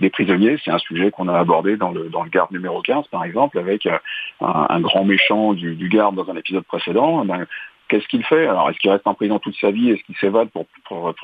[0.00, 0.58] des prisonniers.
[0.64, 3.98] C'est un sujet qu'on a abordé dans le, garde numéro 15, par exemple, avec euh,
[4.40, 7.22] un, grand méchant du, garde dans un épisode précédent.
[7.24, 7.46] Eh ben,
[7.88, 8.46] qu'est-ce qu'il fait?
[8.46, 9.90] Alors, est-ce qu'il reste en prison toute sa vie?
[9.90, 10.66] Est-ce qu'il s'évade pour,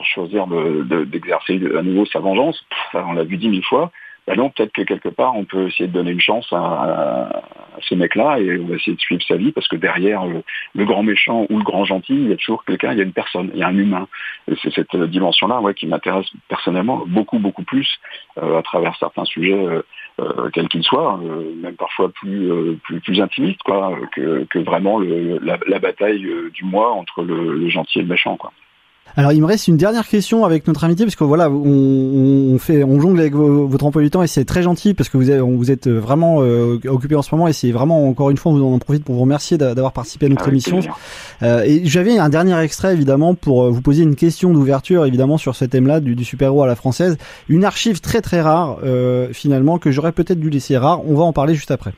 [0.05, 2.65] choisir d'exercer de, à nouveau sa vengeance?
[2.95, 3.91] On l'a vu dix mille fois.
[4.29, 7.31] Ben non, peut-être que quelque part, on peut essayer de donner une chance à,
[7.81, 11.03] ce mec-là et on va essayer de suivre sa vie parce que derrière le, grand
[11.03, 13.51] méchant ou le grand gentil, il y a toujours quelqu'un, il y a une personne,
[13.55, 14.07] il y a un humain.
[14.63, 17.89] C'est cette dimension-là ouais, qui m'intéresse personnellement beaucoup, beaucoup plus
[18.37, 19.81] euh, à travers certains sujets, euh,
[20.21, 21.19] euh, quels qu'ils soient,
[21.63, 28.01] même parfois plus, plus, intimistes que, vraiment la, bataille du moi entre le, le gentil
[28.01, 28.37] et le méchant.
[28.37, 28.53] Quoi.
[29.17, 32.59] Alors il me reste une dernière question avec notre invité parce que voilà on, on
[32.59, 35.31] fait on jongle avec votre emploi du temps et c'est très gentil parce que vous
[35.31, 38.53] êtes, vous êtes vraiment euh, occupé en ce moment et c'est vraiment encore une fois
[38.53, 40.81] on en profite pour vous remercier d'avoir participé à notre émission.
[41.43, 45.39] Euh, et j'avais un dernier extrait évidemment pour euh, vous poser une question d'ouverture évidemment
[45.39, 47.19] sur ce thème-là du, du super-héros à la française,
[47.49, 51.05] une archive très très rare euh, finalement que j'aurais peut-être dû laisser rare.
[51.07, 51.93] On va en parler juste après.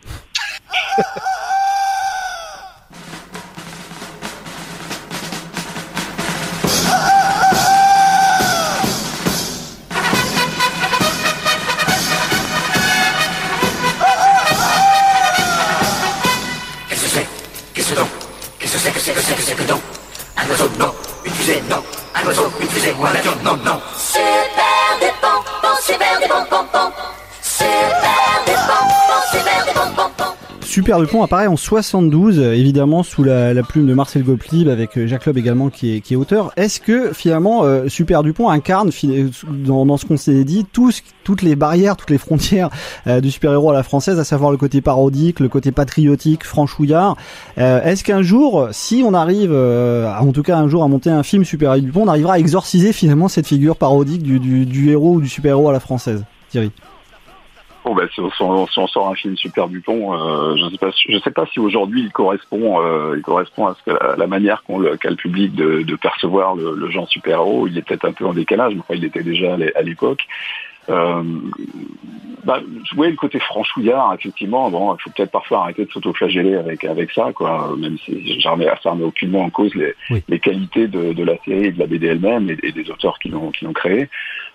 [19.35, 19.81] que c'est que non.
[20.37, 20.95] Un oiseau, non.
[21.25, 21.83] Une fusée, non.
[22.15, 23.81] Un oiseau, une fusée ou un avion, non, non.
[30.71, 35.27] Super Dupont apparaît en 72, évidemment sous la, plume de Marcel Gottlieb avec euh, Jacques
[35.27, 36.53] Loeb également qui est, auteur.
[36.57, 38.91] Est-ce que finalement euh, Super Dupont incarne
[39.43, 42.71] dans, ce qu'on s'est dit toutes les barrières, toutes les frontières
[43.09, 47.17] euh, du super-héros à la française, à savoir le côté parodique, le côté patriotique, franchouillard.
[47.57, 51.45] Est-ce qu'un jour, si on arrive, en tout cas un jour à monter un film
[51.45, 55.21] Super Dupont, on arrivera à exorciser finalement cette figure parodique du, du, du héros ou
[55.21, 56.71] du super-héros à la française, Thierry
[57.85, 60.91] Bon, bah, si, on, si on sort un film super Dupont, euh, je sais pas,
[61.09, 64.27] je sais pas si aujourd'hui il correspond, euh, il correspond à, ce que la, la
[64.27, 67.69] manière qu'ont le, qu'a le public de, de percevoir le, le genre super-héros.
[67.69, 70.27] Il est peut-être un peu en décalage, mais enfin, il était déjà à l'époque.
[70.89, 71.23] Euh,
[72.45, 72.61] bah,
[72.97, 77.11] oui, le côté franchouillard, effectivement, bon, il faut peut-être parfois arrêter de s'autoflageller avec avec
[77.13, 77.75] ça, quoi.
[77.79, 78.67] Même si ça remet
[79.05, 80.23] aucunement en cause les, Oui.
[80.29, 83.19] les qualités de, de la série et de la BD elle-même et, et des auteurs
[83.19, 84.09] qui l'ont qui l'ont créée.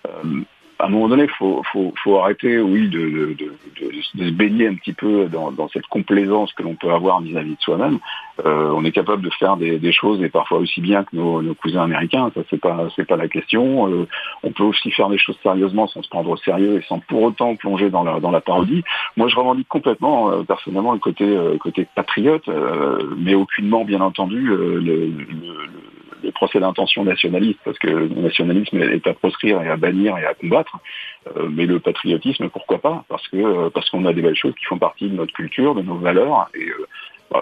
[0.08, 0.42] Euh,
[0.80, 4.68] à un moment donné, faut faut faut arrêter, oui, de de, de, de, se baigner
[4.68, 8.00] un petit peu dans, dans cette complaisance que l'on peut avoir vis-à-vis de soi-même.
[8.46, 11.42] Euh, on est capable de faire des, des choses et parfois aussi bien que nos,
[11.42, 12.30] nos cousins américains.
[12.36, 13.90] Ça c'est pas c'est pas la question.
[13.90, 14.08] Euh,
[14.44, 17.24] on peut aussi faire des choses sérieusement sans se prendre au sérieux et sans pour
[17.24, 18.84] autant plonger dans la dans la parodie.
[19.18, 24.02] Moi, je revendique complètement euh, personnellement le côté euh, côté patriote, euh, mais aucunement bien
[24.02, 29.14] entendu euh, le, le, le le procès d'intention nationaliste, parce que le nationalisme est à
[29.14, 30.78] proscrire et à bannir et à combattre,
[31.36, 33.04] euh, mais le patriotisme, pourquoi pas?
[33.10, 35.76] Parce que euh, parce qu'on a des belles choses qui font partie de notre culture,
[35.76, 36.88] de nos valeurs, et euh,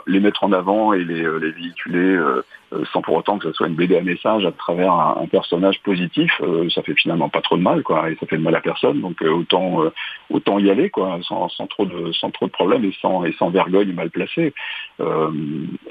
[0.08, 2.41] les mettre en avant et les, euh, les véhiculer euh,
[2.74, 5.28] euh, sans pour autant que ce soit une BD à message à travers un, un
[5.28, 8.41] personnage positif, euh, ça fait finalement pas trop de mal, quoi, et ça fait de
[8.41, 9.91] mal à personne, donc euh, autant euh,
[10.30, 13.34] autant y aller, quoi, sans, sans trop de sans trop de problèmes et sans et
[13.34, 14.54] sans vergogne mal placée.
[15.00, 15.32] Euh,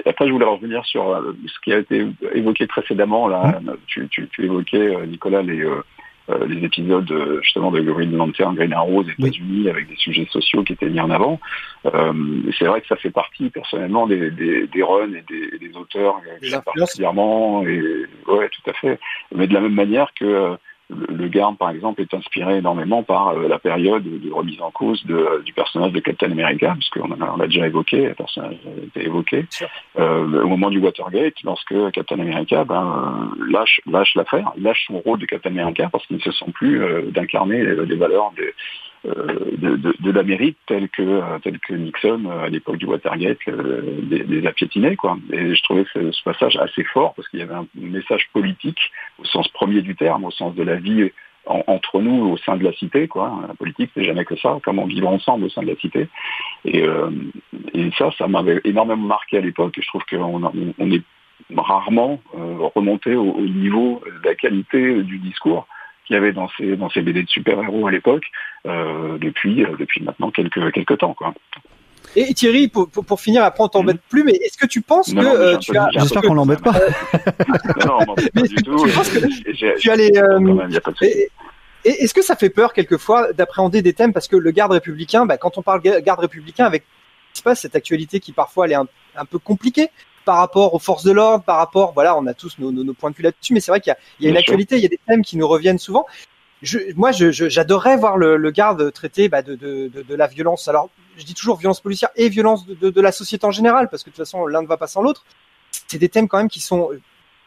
[0.05, 3.27] et après, je voulais revenir sur euh, ce qui a été évoqué précédemment.
[3.27, 5.65] Là, tu, tu, tu évoquais Nicolas les
[6.29, 10.27] euh, les épisodes euh, justement de Green Lantern, Green Arrow aux États-Unis avec des sujets
[10.31, 11.39] sociaux qui étaient mis en avant.
[11.85, 12.13] Euh,
[12.57, 16.21] c'est vrai que ça fait partie personnellement des, des, des runs et des, des auteurs
[16.43, 17.63] euh, particulièrement.
[17.63, 17.81] Et
[18.27, 18.99] ouais, tout à fait.
[19.35, 20.55] Mais de la même manière que euh,
[20.89, 25.03] le, Garde, par exemple, est inspiré énormément par euh, la période de remise en cause
[25.05, 28.57] de, du personnage de Captain America, puisqu'on en a, on l'a déjà évoqué, le personnage
[28.65, 29.45] a été évoqué.
[29.97, 34.99] Euh, au moment du Watergate, lorsque Captain America ben, euh, lâche, lâche l'affaire, lâche son
[34.99, 38.31] rôle de Captain America parce qu'il ne se sent plus euh, d'incarner les, les valeurs
[38.35, 38.51] des, euh,
[39.05, 41.37] de, de, de l'Amérique telle que euh,
[41.67, 45.17] que Nixon euh, à l'époque du Watergate euh, les, les a piétinés quoi.
[45.31, 48.79] Et je trouvais ce, ce passage assez fort parce qu'il y avait un message politique
[49.19, 51.11] au sens premier du terme, au sens de la vie
[51.45, 53.39] en- entre nous au sein de la cité quoi.
[53.47, 56.07] La politique c'est jamais que ça, comment vivre ensemble au sein de la cité.
[56.63, 57.09] Et, euh,
[57.73, 59.75] et ça, ça m'avait énormément marqué à l'époque.
[59.77, 60.41] Je trouve qu'on
[60.79, 61.01] on est
[61.57, 65.67] rarement euh, remonté au, au niveau de la qualité du discours
[66.05, 68.23] qu'il y avait dans ces dans ces BD de super-héros à l'époque
[68.65, 71.33] euh, depuis euh, depuis maintenant quelques quelques temps quoi.
[72.15, 75.11] Et Thierry, pour, pour, pour finir, après on t'embête plus, mais est-ce que tu penses
[75.13, 76.73] Non, que non, euh, tu as J'espère qu'on l'embête pas.
[77.87, 78.85] non, non, pas du tout.
[78.85, 80.67] tu penses que tu as les, euh,
[81.85, 84.13] est-ce que ça fait peur quelquefois d'appréhender des thèmes?
[84.13, 87.39] Parce que le garde républicain, bah, quand on parle ga- garde républicain avec ce qui
[87.39, 89.89] se passe, cette actualité qui parfois elle est un, un peu compliquée
[90.25, 92.93] par rapport aux forces de l'ordre, par rapport, voilà, on a tous nos, nos, nos
[92.93, 94.77] points de vue là-dessus, mais c'est vrai qu'il y a, il y a une actualité,
[94.77, 96.05] il y a des thèmes qui nous reviennent souvent.
[96.61, 100.15] Je, moi, je, je- j'adorerais voir le, le garde traiter bah, de, de, de, de
[100.15, 100.67] la violence.
[100.69, 103.89] Alors, je dis toujours violence policière et violence de, de, de la société en général,
[103.89, 105.25] parce que de toute façon, l'un ne va pas sans l'autre.
[105.87, 106.89] C'est des thèmes quand même qui sont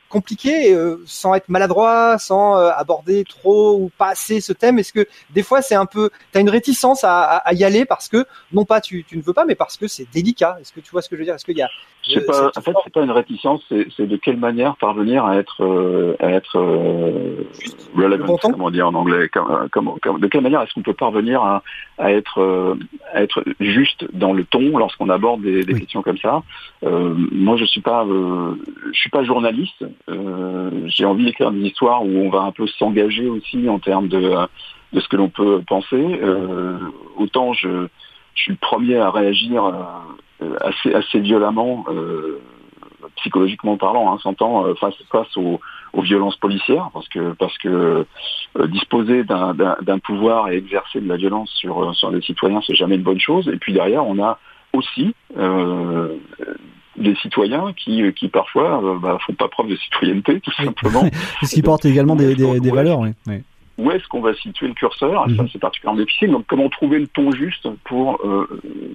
[0.08, 4.92] compliqué euh, sans être maladroit, sans euh, aborder trop ou pas assez ce thème Est-ce
[4.92, 8.08] que des fois c'est un peu, t'as une réticence à, à, à y aller parce
[8.08, 10.58] que non pas tu, tu ne veux pas, mais parce que c'est délicat.
[10.60, 11.34] Est-ce que tu vois ce que je veux dire?
[11.34, 11.68] Est-ce qu'il y a
[12.14, 15.36] Sais pas, en fait, c'est pas une réticence, c'est c'est de quelle manière parvenir à
[15.36, 17.44] être, euh, à être euh,
[17.96, 19.28] relevant, comme on dit en anglais.
[19.28, 21.62] Comme, comme- comme- de quelle manière est-ce qu'on peut parvenir à,
[21.98, 22.74] à être, euh,
[23.12, 26.42] à être juste dans le ton lorsqu'on aborde des, des questions comme ça
[26.84, 28.54] Euh, Moi, je suis pas, euh,
[28.92, 29.84] je suis pas journaliste.
[30.08, 34.08] Euh, J'ai envie d'écrire des histoires où on va un peu s'engager aussi en termes
[34.08, 34.20] de,
[34.92, 36.20] de ce que l'on peut penser.
[36.22, 36.78] Euh,
[37.16, 37.88] autant je,
[38.34, 39.72] je suis le premier à réagir euh,
[40.60, 42.40] assez, assez violemment, euh,
[43.16, 45.60] psychologiquement parlant, hein, s'entend euh, face, face aux,
[45.92, 48.04] aux violences policières, parce que parce que
[48.58, 52.20] euh, disposer d'un- d'un d'un pouvoir et exercer de la violence sur euh, sur les
[52.22, 53.48] citoyens, c'est jamais une bonne chose.
[53.48, 54.38] Et puis derrière, on a
[54.72, 56.16] aussi euh,
[56.96, 61.04] des citoyens qui qui parfois euh, bah, font pas preuve de citoyenneté, tout simplement.
[61.42, 63.10] Ce qui porte également des, des, des valeurs, oui.
[63.26, 63.42] oui.
[63.78, 66.30] Où est-ce qu'on va situer le curseur Ça, c'est particulièrement difficile.
[66.30, 68.48] Donc, comment trouver le ton juste pour euh,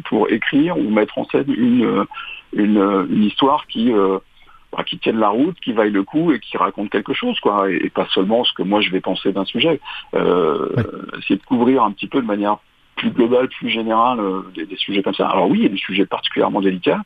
[0.06, 2.04] pour écrire ou mettre en scène une euh,
[2.54, 4.18] une, euh, une histoire qui euh,
[4.76, 7.70] bah, qui tienne la route, qui vaille le coup et qui raconte quelque chose, quoi,
[7.70, 9.80] et, et pas seulement ce que moi je vais penser d'un sujet.
[10.16, 10.70] Euh,
[11.20, 12.58] Essayer de couvrir un petit peu de manière
[12.96, 15.28] plus globale, plus générale euh, des, des sujets comme ça.
[15.28, 17.02] Alors oui, il y a des sujets particulièrement délicats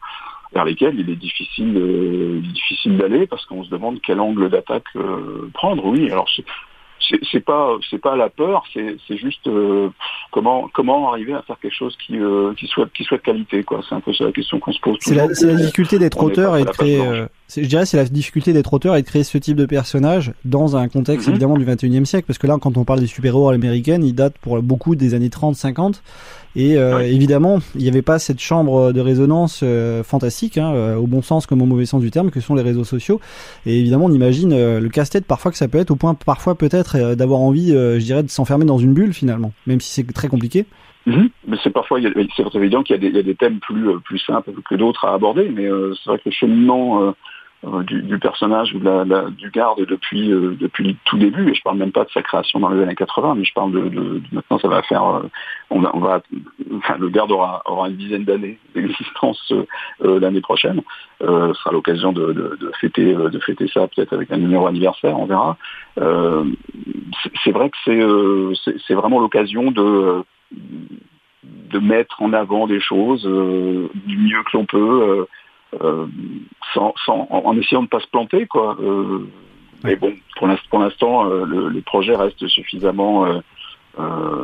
[0.54, 4.88] vers lesquels il est difficile euh, difficile d'aller parce qu'on se demande quel angle d'attaque
[5.54, 5.86] prendre.
[5.86, 6.30] Oui, alors
[7.32, 9.90] c'est pas c'est pas la peur, c'est c'est juste euh,
[10.32, 13.64] comment comment arriver à faire quelque chose qui euh, qui soit qui soit de qualité
[13.64, 13.82] quoi.
[13.88, 14.98] C'est un peu ça la question qu'on se pose.
[15.00, 17.08] C'est la, la difficulté d'être auteur et très, blanche.
[17.20, 20.34] euh, je dirais c'est la difficulté d'être auteur et de créer ce type de personnage
[20.46, 21.34] dans un contexte Mhm.
[21.34, 22.26] évidemment du 21e siècle.
[22.28, 25.30] Parce que là quand on parle des super-héros américaines ils datent pour beaucoup des années
[25.30, 26.02] 30 50
[26.56, 30.96] et euh, évidemment il n'y avait pas cette chambre de résonance euh, fantastique hein, euh,
[30.96, 33.20] au bon sens comme au mauvais sens du terme que sont les réseaux sociaux.
[33.66, 36.56] Et évidemment on imagine euh, le casse-tête parfois que ça peut être au point parfois
[36.56, 39.52] peut-être euh, d'avoir envie euh, je dirais de s'enfermer dans une bulle finalement.
[39.68, 40.66] Même si c'est très compliqué.
[41.08, 41.30] Mhm.
[41.48, 43.86] Mais c'est parfois, c'est évident qu'il y, a des- il y a des thèmes plus
[44.04, 47.12] plus simples que d'autres à aborder, mais euh, c'est vrai que le cheminement euh,
[47.84, 51.54] du, du personnage ou de la, du garde depuis euh, depuis le tout début, et
[51.56, 53.80] je parle même pas de sa création dans les années 80, mais je parle de,
[53.82, 55.24] de- de- maintenant ça va faire, euh,
[55.70, 56.22] on va, on va
[56.76, 59.66] enfin, le garde aura aura une dizaine d'années d'existence euh,
[60.04, 60.82] euh, l'année prochaine.
[61.22, 64.68] Euh, ce sera l'occasion de, de, fêter euh, de fêter ça peut-être avec un numéro
[64.68, 65.58] anniversaire, on verra.
[66.00, 66.44] Euh,
[67.44, 68.54] c'est- vrai que c'est euh,
[68.88, 70.24] c'est vraiment l'occasion de euh,
[71.72, 75.26] de mettre en avant des choses euh, du mieux que l'on peut,
[75.82, 76.06] euh, euh,
[76.74, 78.78] sans, sans, en, en essayant de ne pas se planter, quoi.
[78.80, 79.28] Euh,
[79.84, 83.26] mais bon, pour l'inst- pour l'instant, euh, le, le projet reste suffisamment
[83.98, 84.44] euh,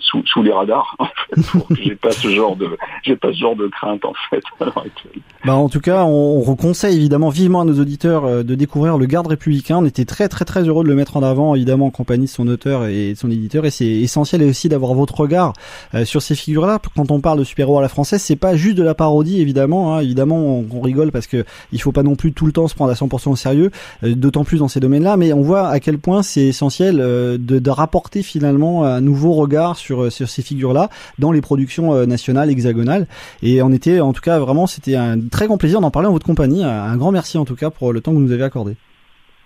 [0.00, 2.68] sous, sous les radars en fait, j'ai pas ce genre de
[3.04, 5.22] j'ai pas ce genre de crainte en fait à l'heure actuelle.
[5.44, 8.98] Bah en tout cas, on, on conseille évidemment vivement à nos auditeurs euh, de découvrir
[8.98, 9.78] le Garde républicain.
[9.78, 12.30] On était très très très heureux de le mettre en avant, évidemment en compagnie de
[12.30, 13.64] son auteur et de son éditeur.
[13.64, 15.52] Et c'est essentiel aussi d'avoir votre regard
[15.94, 16.80] euh, sur ces figures-là.
[16.96, 19.94] Quand on parle de super-héros à la française, c'est pas juste de la parodie, évidemment.
[19.94, 20.00] Hein.
[20.00, 22.90] Évidemment, on, rigole parce que il faut pas non plus tout le temps se prendre
[22.90, 23.70] à 100% au sérieux,
[24.02, 25.16] d'autant plus dans ces domaines-là.
[25.16, 29.76] Mais on voit à quel point c'est essentiel de, de rapporter finalement un nouveau regard
[29.76, 30.88] sur euh, sur ces figures-là
[31.18, 33.06] dans les productions euh, nationales hexagonales.
[33.42, 36.12] Et on était, en tout cas, vraiment, c'était un très grand plaisir d'en parler en
[36.12, 36.64] votre compagnie.
[36.64, 38.76] Un grand merci en tout cas pour le temps que vous nous avez accordé.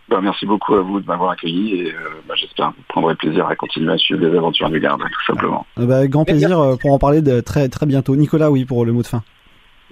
[0.09, 3.15] Ben, merci beaucoup à vous de m'avoir accueilli et euh, ben, j'espère que vous prendrez
[3.15, 5.67] plaisir à continuer à suivre les aventures du garde, tout simplement.
[5.77, 8.15] Bah, grand plaisir pour en parler de très très bientôt.
[8.17, 9.23] Nicolas, oui, pour le mot de fin.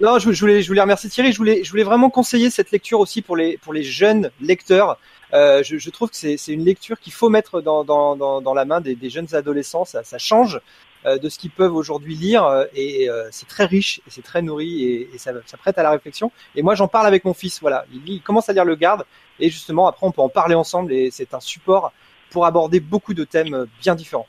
[0.01, 1.31] Non, je, je voulais, je voulais remercier Thierry.
[1.31, 4.97] Je voulais, je voulais vraiment conseiller cette lecture aussi pour les, pour les jeunes lecteurs.
[5.33, 8.41] Euh, je, je trouve que c'est, c'est une lecture qu'il faut mettre dans, dans, dans,
[8.41, 9.83] dans la main des, des jeunes adolescents.
[9.85, 10.59] Ça, ça change
[11.05, 14.21] euh, de ce qu'ils peuvent aujourd'hui lire euh, et euh, c'est très riche et c'est
[14.21, 16.31] très nourri et, et ça, ça prête à la réflexion.
[16.55, 17.59] Et moi, j'en parle avec mon fils.
[17.61, 19.05] Voilà, il, lit- il commence à lire le Garde
[19.39, 21.91] et justement après, on peut en parler ensemble et c'est un support
[22.29, 24.27] pour aborder beaucoup de thèmes euh, bien différents.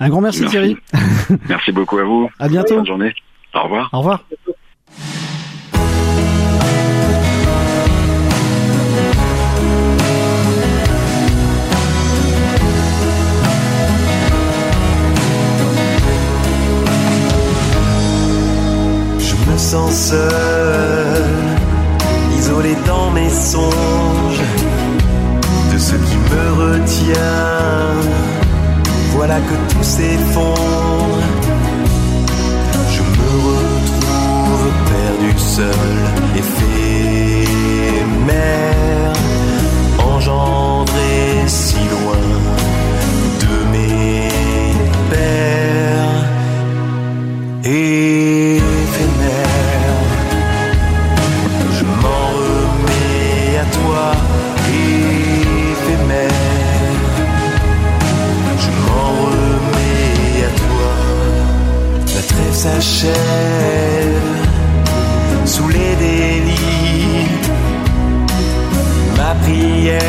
[0.00, 0.50] Un grand merci, Merci.
[0.52, 0.76] Thierry.
[1.48, 2.30] Merci beaucoup à vous.
[2.38, 2.76] À bientôt.
[2.76, 3.14] Bonne journée.
[3.54, 3.90] Au revoir.
[3.92, 4.24] Au revoir.
[19.90, 21.24] Seul,
[22.38, 24.44] isolé dans mes songes,
[25.72, 27.94] de ce qui me retient.
[29.14, 31.22] Voilà que tout s'effondre.
[32.94, 35.94] Je me retrouve perdu seul,
[36.42, 37.96] éphémère,
[40.14, 41.14] engendré
[41.46, 42.26] si loin
[43.42, 44.28] de mes
[45.10, 46.24] pères.
[62.66, 64.32] S'achève
[65.44, 67.28] sous les délits.
[69.16, 70.00] Ma prière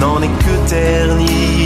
[0.00, 1.59] n'en est que ternie.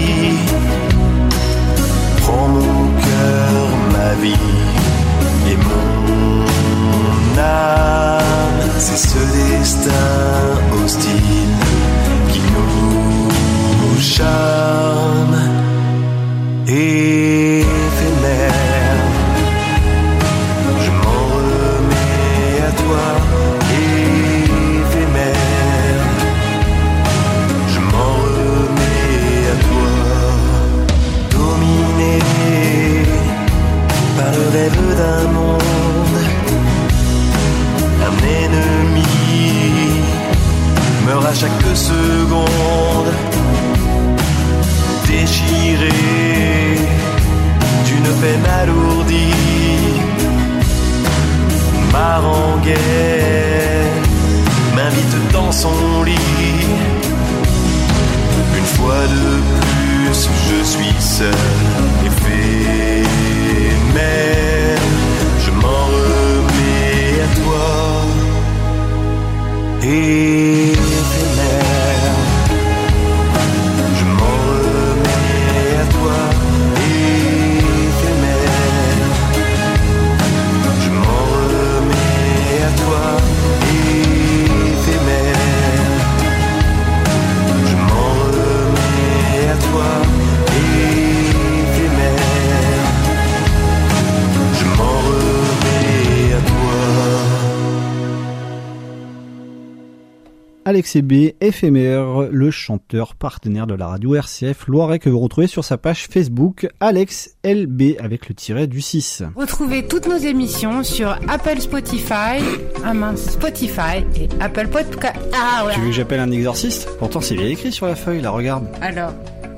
[100.84, 105.64] Alex B, éphémère, le chanteur partenaire de la radio RCF Loiret que vous retrouvez sur
[105.64, 109.22] sa page Facebook Alex LB avec le tiret du 6.
[109.34, 112.36] Retrouvez toutes nos émissions sur Apple Spotify,
[112.84, 115.16] ah mince, Spotify et Apple Podcast.
[115.32, 115.72] Ah ouais.
[115.72, 116.86] Tu veux que j'appelle un exorciste?
[116.98, 118.66] Pourtant c'est bien écrit sur la feuille, la regarde.
[118.82, 119.14] Alors,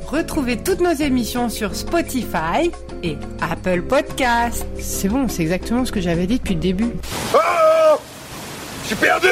[0.07, 2.71] retrouvez toutes nos émissions sur Spotify
[3.03, 4.65] et Apple Podcast.
[4.79, 6.93] C'est bon, c'est exactement ce que j'avais dit depuis le début.
[7.35, 7.99] Oh
[8.85, 9.27] Je suis perdu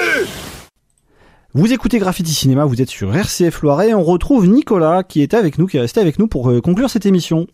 [1.57, 5.37] Vous écoutez Graffiti Cinéma, vous êtes sur RCF Loiret et on retrouve Nicolas qui était
[5.37, 7.47] avec nous, qui est resté avec nous pour euh, conclure cette émission.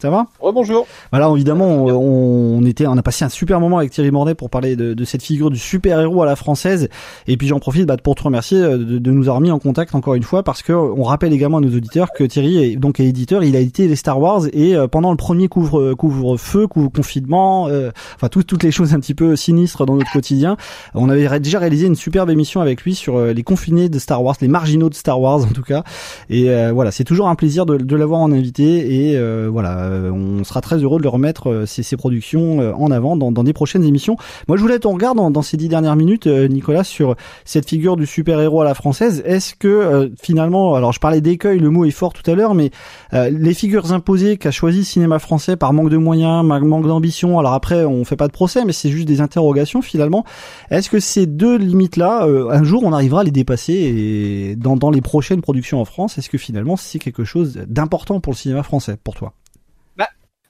[0.00, 0.86] Ça va Rebonjour.
[1.10, 4.50] Voilà, évidemment, on, on était, on a passé un super moment avec Thierry Mornay pour
[4.50, 6.88] parler de, de cette figure du super-héros à la française.
[7.26, 9.94] Et puis j'en profite bah, pour te remercier de, de nous avoir mis en contact
[9.94, 13.00] encore une fois parce que on rappelle également à nos auditeurs que Thierry est donc
[13.00, 16.36] est éditeur, il a édité les Star Wars et euh, pendant le premier couvre couvre
[16.36, 20.12] feu, couvre confinement, euh, enfin tout, toutes les choses un petit peu sinistres dans notre
[20.12, 20.56] quotidien,
[20.94, 24.22] on avait déjà réalisé une superbe émission avec lui sur euh, les confinés de Star
[24.22, 25.84] Wars, les marginaux de Star Wars en tout cas.
[26.28, 29.78] Et euh, voilà, c'est toujours un plaisir de, de l'avoir en invité et euh, voilà,
[29.78, 33.32] euh, on sera très heureux de le remettre euh, ses productions euh, en avant dans,
[33.32, 34.16] dans des prochaines émissions.
[34.48, 37.68] Moi, je voulais ton regard dans, dans ces dix dernières minutes, euh, Nicolas, sur cette
[37.68, 39.22] figure du super-héros à la française.
[39.24, 42.54] Est-ce que euh, finalement, alors je parlais d'écueil, le mot est fort tout à l'heure,
[42.54, 42.70] mais
[43.12, 46.86] euh, les figures imposées qu'a choisi le cinéma français par manque de moyens, ma- manque
[46.86, 47.38] d'ambition.
[47.38, 50.24] Alors après, on fait pas de procès, mais c'est juste des interrogations finalement.
[50.70, 54.76] Est-ce que ces deux limites-là, euh, un jour, on arrivera à les dépasser et dans,
[54.76, 58.36] dans les prochaines productions en France, est-ce que finalement c'est quelque chose d'important pour le
[58.36, 59.32] cinéma français, pour toi?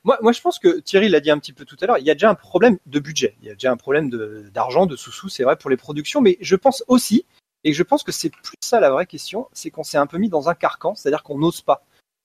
[0.06, 1.98] Moi, je pense que Thierry l'a dit un petit peu tout à l'heure.
[1.98, 3.36] Il y a déjà un problème de budget.
[3.42, 4.08] Il y a déjà un problème
[4.54, 6.20] d'argent, de, sous-sous, c'est vrai pour les productions.
[6.20, 7.26] Mais je pense aussi,
[7.64, 10.18] et je pense que c'est plus ça la vraie question, c'est qu'on s'est un peu
[10.18, 11.84] mis dans un carcan, c'est-à-dire qu'on n'ose pas.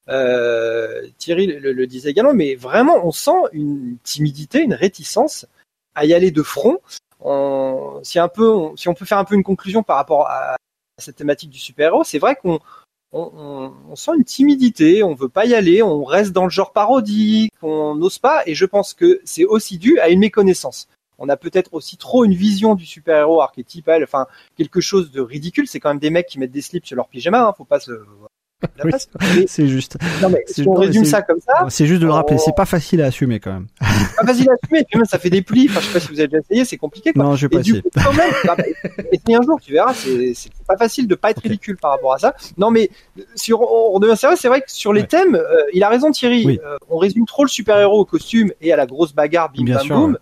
[0.10, 5.48] Euh, Thierry le, disait également, mais vraiment, on sent une timidité, une réticence
[5.96, 6.80] à y aller de front.
[7.20, 10.56] On, si on- peut faire un peu une conclusion par rapport à
[11.00, 12.60] cette thématique du super-héros, c'est vrai qu'on
[13.12, 16.72] on, on- sent une timidité, on veut pas y aller, on reste dans le genre
[16.72, 20.88] parodique, on n'ose pas, et je pense que c'est aussi dû à une méconnaissance.
[21.18, 24.26] On a peut-être aussi trop une vision du super-héros archétypal, enfin
[24.58, 25.68] quelque chose de ridicule.
[25.68, 27.80] C'est quand même des mecs qui mettent des slips sur leur pyjama, hein, faut pas
[27.80, 27.92] se.
[29.36, 29.98] Oui, c'est juste.
[30.22, 32.40] non mais C'est- si on résume ça comme ça, C'est juste de le rappeler, on-
[32.40, 33.68] c'est pas facile à assumer quand même.
[33.80, 34.84] pas facile à assumer.
[34.90, 35.68] Puis même ça fait des plis.
[35.70, 37.14] Enfin, je sais pas si vous avez déjà essayé, c'est compliqué.
[37.14, 37.24] Quoi.
[37.24, 37.82] Non, je vais pas essayer.
[37.82, 38.64] coup, même, bah, bah,
[39.12, 40.34] essaye un jour, tu verras, c'est
[40.68, 42.34] pas facile de pas être ridicule par rapport à ça.
[42.58, 42.90] Non, mais
[43.36, 45.08] si on, on redevient sérieux, c'est vrai que sur les Ouais.
[45.08, 46.44] thèmes, euh, il a raison Thierry.
[46.46, 46.60] Oui.
[46.66, 49.76] Euh, on résume trop le super-héros au costume et à la grosse bagarre, bim Bien
[49.78, 50.12] bam sûr, boum.
[50.14, 50.18] ouais.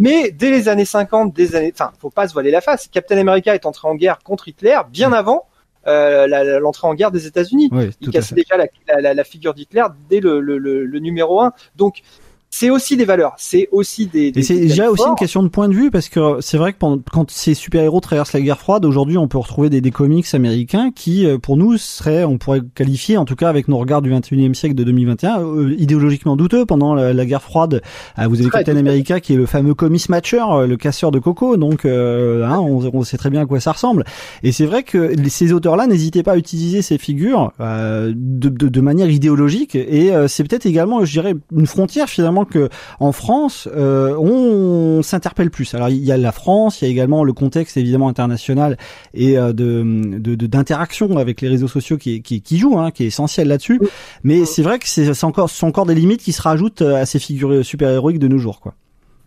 [0.00, 2.86] Mais dès les années 50, des années, enfin, faut pas se voiler la face.
[2.92, 5.44] Captain America est entré en guerre contre Hitler bien avant
[5.88, 7.68] euh, l'entrée en guerre des États-Unis.
[7.72, 8.34] Oui, Il fait.
[8.34, 11.52] déjà la, la- la- la figure d'Hitler dès le, le- le- le numéro 1.
[11.76, 12.02] Donc,
[12.50, 14.32] c'est aussi des valeurs, c'est aussi des.
[14.32, 16.72] des Et c'est déjà aussi une question de point de vue parce que c'est vrai
[16.72, 19.90] que pendant- quand ces super-héros traversent la guerre froide, aujourd'hui on peut retrouver des, des
[19.90, 23.76] comics américains qui, euh, pour nous, seraient, on pourrait qualifier, en tout cas avec nos
[23.78, 26.64] regards du 21e siècle de 2021, euh, idéologiquement douteux.
[26.66, 27.82] Pendant la, la guerre froide,
[28.18, 28.76] euh, vous avez Captain.
[28.76, 32.58] America qui est le fameux comics matcher, euh, le casseur de coco, donc euh, hein,
[32.60, 34.04] on, on sait très bien à quoi ça ressemble.
[34.42, 38.68] Et c'est vrai que ces auteurs-là n'hésitaient pas à utiliser ces figures euh, de, de,
[38.68, 42.68] de manière idéologique et euh, c'est peut-être également, je dirais, une frontière finalement que
[43.00, 45.74] en France, euh, on s'interpelle plus.
[45.74, 48.76] Alors il y a la France, il y a également le contexte évidemment international
[49.14, 49.82] et euh, de
[50.18, 53.48] de- de- d'interaction avec les réseaux sociaux qui qui, qui joue, hein, qui est essentiel
[53.48, 53.80] là-dessus.
[54.22, 57.06] Mais c'est vrai que c'est encore ce sont encore des limites qui se rajoutent à
[57.06, 58.74] ces figures super héroïques de nos jours, quoi.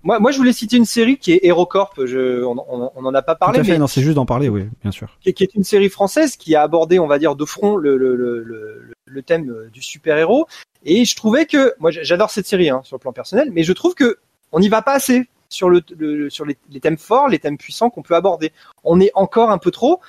[0.03, 1.93] Moi, moi, je voulais citer une série qui est HeroCorp.
[2.07, 3.72] Je, on, on, on en a pas parlé, Tout à fait.
[3.74, 5.09] mais Non, c'est juste d'en parler, oui, bien sûr.
[5.22, 7.97] qui, qui est une série française qui a abordé, on va dire, de front le,
[7.97, 10.47] le, le, le, le thème euh, du super-héros.
[10.84, 13.74] Et je trouvais que, moi, j'adore cette série hein, sur le plan personnel, mais je
[13.74, 14.18] trouve que
[14.52, 17.58] on n'y va pas assez sur le, le sur les, les thèmes forts, les thèmes
[17.58, 18.52] puissants qu'on peut aborder.
[18.84, 20.00] On est encore un peu trop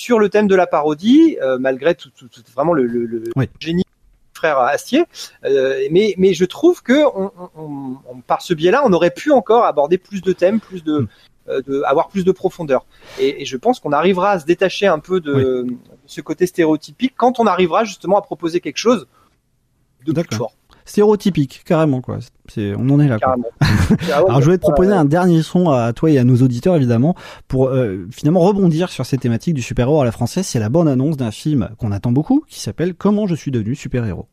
[0.00, 3.24] sur le thème de la parodie, euh, malgré tout, tout, tout- vraiment le, le, le
[3.36, 3.48] Oui.
[3.58, 5.04] génie du frère Astier.
[5.44, 9.32] Euh, mais, mais je trouve que on, on, on- par ce biais-là, on aurait pu
[9.32, 11.08] encore aborder plus de thèmes, plus de, Mm.
[11.48, 12.86] euh, de avoir plus de profondeur.
[13.18, 15.66] Et, et je pense qu'on arrivera à se détacher un peu de, de
[16.06, 19.06] ce côté stéréotypique quand on arrivera justement à proposer quelque chose
[20.06, 20.38] de plus D'accord.
[20.38, 20.52] fort.
[20.84, 22.18] Stéréotypique, carrément, quoi.
[22.48, 23.36] C'est, on en est là, quoi.
[24.12, 27.14] Alors je voulais te proposer un dernier son à toi et à nos auditeurs évidemment
[27.46, 30.46] pour euh, finalement rebondir sur ces thématiques du super-héros à la française.
[30.46, 33.76] C'est la bonne annonce d'un film qu'on attend beaucoup qui s'appelle Comment je suis devenu
[33.76, 34.26] super-héros.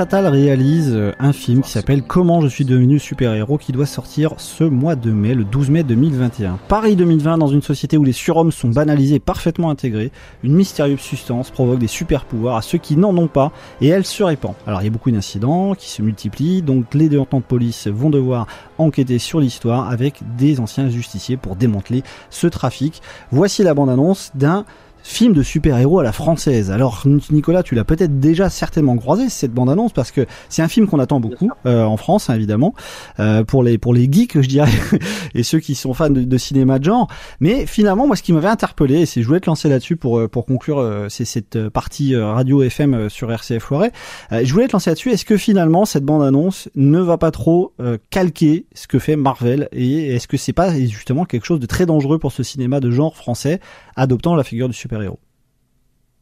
[0.00, 4.34] Attal réalise euh, un film qui s'appelle Comment je suis devenu super-héros qui doit sortir
[4.36, 6.58] ce mois de mai, le 12 mai 2021.
[6.68, 10.12] Paris 2020, dans une société où les surhommes sont banalisés et parfaitement intégrés,
[10.44, 14.22] une mystérieuse substance provoque des super-pouvoirs à ceux qui n'en ont pas et elle se
[14.22, 14.54] répand.
[14.66, 18.10] Alors il y a beaucoup d'incidents qui se multiplient, donc les détentants de police vont
[18.10, 18.46] devoir
[18.78, 23.02] enquêter sur l'histoire avec des anciens justiciers pour démanteler ce trafic.
[23.32, 24.64] Voici la bande-annonce d'un
[25.02, 26.70] film de super-héros à la française.
[26.70, 30.86] Alors Nicolas, tu l'as peut-être déjà certainement croisé cette bande-annonce parce que c'est un film
[30.86, 32.74] qu'on attend beaucoup euh, en France hein, évidemment
[33.18, 34.70] euh, pour les pour les geeks je dirais
[35.34, 37.08] et ceux qui sont fans de, de, cinéma de genre.
[37.40, 40.18] Mais finalement moi ce qui m'avait interpellé et c'est je voulais te lancer là-dessus pour
[40.18, 43.92] euh, pour conclure c'est cette partie radio FM sur RCF Loiret.
[44.30, 45.10] je voulais te lancer là-dessus.
[45.10, 47.72] Est-ce que finalement cette bande-annonce ne va pas trop
[48.10, 51.86] calquer ce que fait Marvel et est-ce que c'est pas justement quelque chose de très
[51.86, 53.60] dangereux pour ce cinéma de genre français
[53.96, 55.18] adoptant la figure du super-héros.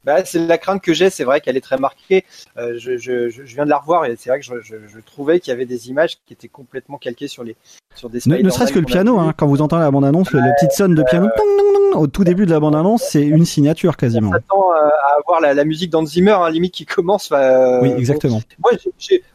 [0.05, 2.25] Bah, c'est la crainte que j'ai, c'est vrai qu'elle est très marquée.
[2.57, 5.41] Euh, je, je, je, viens de la revoir et c'est vrai que je, je trouvais
[5.41, 7.57] qu'il y avait des images qui étaient complètement calquées sur les
[7.97, 8.21] sur des.
[8.27, 10.95] Ne, ne serait-ce que le piano, hein, quand vous entendez la bande-annonce, la petite sonne
[10.95, 14.31] de piano euh, au tout début de la bande-annonce, c'est une signature quasiment.
[14.31, 17.33] On s'attend à avoir la, la musique d'Anne Zimmer, hein, limite qui commence.
[17.33, 18.41] Euh, oui, exactement.
[18.59, 18.73] Moi,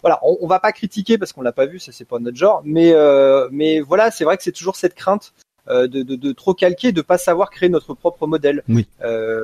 [0.01, 2.37] voilà, on, on, va pas critiquer parce qu'on l'a pas vu, ça c'est pas notre
[2.37, 6.15] genre, mais euh, mais voilà, c'est vrai que c'est toujours cette crainte euh, de, de,
[6.15, 8.63] de, trop calquer, de pas savoir créer notre propre modèle.
[8.67, 8.87] Oui.
[9.05, 9.43] Euh,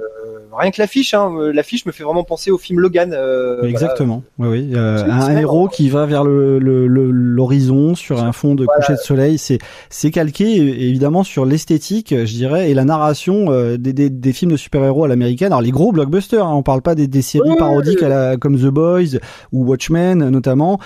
[0.58, 3.14] rien que l'affiche, hein, euh, l'affiche me fait vraiment penser au film Logan.
[3.14, 4.24] Euh, Exactement.
[4.38, 4.54] Voilà.
[4.54, 4.76] Oui, oui.
[4.76, 8.82] Euh, un héros qui va vers le l'horizon le, sur un fond de voilà.
[8.82, 9.60] coucher de soleil, c'est
[9.90, 14.58] c'est calqué évidemment sur l'esthétique, je dirais, et la narration des, des, des films de
[14.58, 15.48] super-héros à l'américaine.
[15.48, 18.58] Alors les gros blockbusters, hein, on parle pas des, des séries parodiques à la, comme
[18.58, 19.20] The Boys
[19.52, 20.80] ou Watchmen notamment,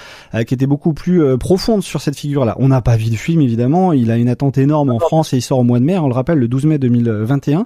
[0.46, 2.56] qui étaient beaucoup plus profondes sur cette figure-là.
[2.60, 5.38] On n'a pas vu de film évidemment, il a une attente énorme en France et
[5.38, 7.66] il sort au mois de mai, on le rappelle, le 12 mai 2021,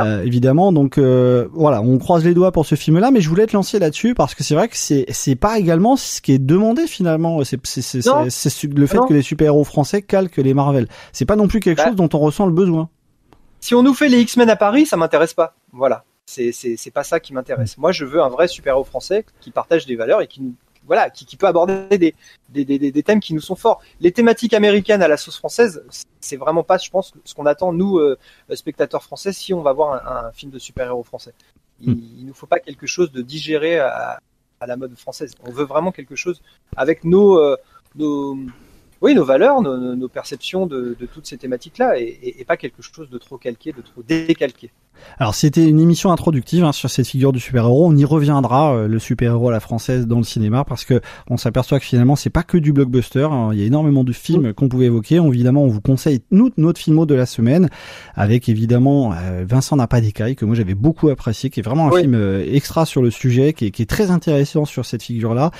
[0.00, 0.72] euh, évidemment.
[0.72, 3.78] Donc euh, voilà, on croise les doigts pour ce film-là, mais je voulais te lancer
[3.78, 7.42] là-dessus parce que c'est vrai que c'est c'est pas également ce qui est demandé finalement.
[7.44, 9.06] C'est c'est le fait non.
[9.06, 10.88] que les super-héros français calquent les Marvel.
[11.12, 11.88] C'est pas non plus quelque bah.
[11.88, 12.88] chose dont on ressent le besoin.
[13.60, 15.54] Si on nous fait les X-Men à Paris, ça m'intéresse pas.
[15.72, 16.04] Voilà.
[16.26, 17.76] C'est c'est pas ça qui m'intéresse.
[17.76, 20.54] Moi, je veux un vrai super-héros français qui partage des valeurs et qui
[20.86, 22.14] voilà, qui, qui peut aborder des,
[22.50, 23.82] des, des, des, thèmes qui nous sont forts.
[24.00, 25.82] Les thématiques américaines à la sauce française,
[26.20, 28.18] c'est vraiment pas, je pense, ce qu'on attend nous, euh,
[28.54, 31.32] spectateurs français, si on va voir un, un film de super-héros français.
[31.80, 32.02] Il, mm.
[32.18, 34.20] il nous faut pas quelque chose de digéré à,
[34.60, 35.34] à, la mode française.
[35.44, 36.42] On veut vraiment quelque chose
[36.76, 37.56] avec nos, euh,
[37.94, 38.36] nos
[39.00, 42.56] oui, nos valeurs, nos, nos perceptions de, de, toutes ces thématiques-là, et, et, et, pas
[42.56, 44.70] quelque chose de trop calqué, de trop décalqué.
[45.18, 47.86] Alors c'était une émission introductive hein, sur cette figure du super-héros.
[47.86, 51.36] On y reviendra, euh, le super-héros à la française dans le cinéma, parce que on
[51.36, 53.28] s'aperçoit que finalement c'est pas que du blockbuster.
[53.30, 53.50] Hein.
[53.52, 55.16] Il y a énormément de films qu'on pouvait évoquer.
[55.16, 57.68] Évidemment, on vous conseille nous notre filmo de la semaine,
[58.14, 61.88] avec évidemment euh, Vincent n'a pas d'écaille que moi j'avais beaucoup apprécié, qui est vraiment
[61.88, 62.02] un oui.
[62.02, 65.50] film euh, extra sur le sujet, qui est, qui est très intéressant sur cette figure-là.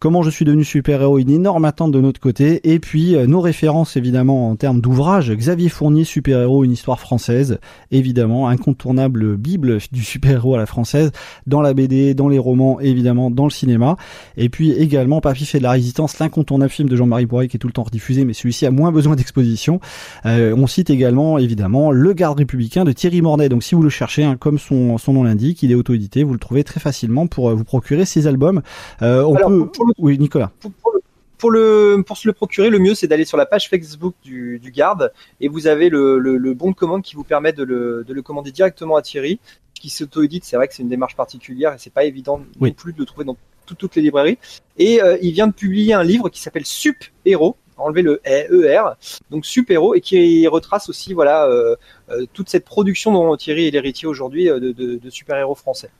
[0.00, 2.72] Comment je suis devenu super-héros, une énorme attente de notre côté.
[2.72, 5.30] Et puis euh, nos références évidemment en termes d'ouvrage.
[5.30, 7.58] Xavier Fournier, super-héros, une histoire française.
[7.90, 11.12] Évidemment, incontournable bible du super-héros à la française.
[11.46, 13.98] Dans la BD, dans les romans, évidemment, dans le cinéma.
[14.38, 17.60] Et puis également Papy fait de la résistance, l'incontournable film de Jean-Marie Poiré qui est
[17.60, 19.80] tout le temps rediffusé, mais celui-ci a moins besoin d'exposition.
[20.24, 23.50] Euh, on cite également évidemment Le Garde républicain de Thierry Mornay.
[23.50, 26.32] Donc si vous le cherchez, hein, comme son, son nom l'indique, il est auto-édité, vous
[26.32, 28.62] le trouvez très facilement pour euh, vous procurer ses albums.
[29.02, 29.89] Euh, on Alors, peut...
[29.98, 30.52] Oui, Nicolas.
[30.60, 31.00] Pour, pour, le,
[31.38, 34.58] pour, le, pour se le procurer, le mieux c'est d'aller sur la page Facebook du,
[34.58, 37.62] du Garde et vous avez le, le, le, bon de commande qui vous permet de
[37.62, 39.40] le, de le commander directement à Thierry,
[39.74, 40.44] qui s'auto-édite.
[40.44, 42.70] C'est vrai que c'est une démarche particulière et c'est pas évident oui.
[42.70, 43.36] non plus de le trouver dans
[43.66, 44.38] tout, toutes les librairies.
[44.78, 48.82] Et euh, il vient de publier un livre qui s'appelle Sup Héros enlever le ER,
[49.30, 51.76] donc super-héros, et qui retrace aussi voilà euh,
[52.10, 55.90] euh, toute cette production dont Thierry est l'héritier aujourd'hui euh, de, de, de super-héros français.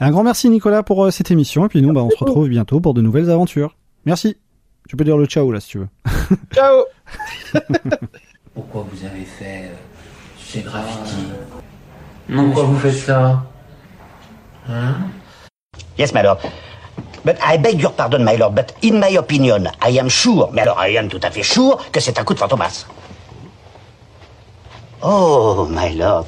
[0.00, 2.48] Un grand merci Nicolas pour euh, cette émission et puis nous bah, on se retrouve
[2.48, 3.74] bientôt pour de nouvelles aventures.
[4.04, 4.36] Merci.
[4.88, 5.88] Tu peux dire le ciao là si tu veux.
[6.54, 6.84] Ciao.
[8.54, 9.74] Pourquoi vous avez fait euh,
[10.38, 11.28] ces graffitis?
[12.28, 13.44] Non, Pourquoi vous faites ça
[14.68, 14.96] Hein?
[15.98, 16.38] Yes, my lord.
[17.24, 20.62] But I beg your pardon, my lord, but in my opinion, I am sure, mais
[20.62, 22.86] alors I am tout à fait sure, que c'est un coup de fantomas.
[25.02, 26.26] Oh, my lord,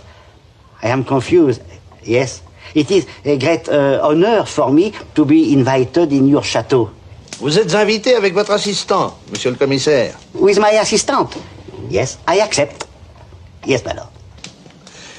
[0.83, 1.63] I am confused.
[2.05, 2.43] Yes,
[2.75, 6.91] It is a great uh, honor for me to be invited in your château.
[7.41, 10.15] Vous êtes invité avec votre assistant, monsieur le commissaire.
[10.35, 11.31] With my assistant?
[11.91, 12.87] Yes, I accept.
[13.67, 14.11] Yes, my lord.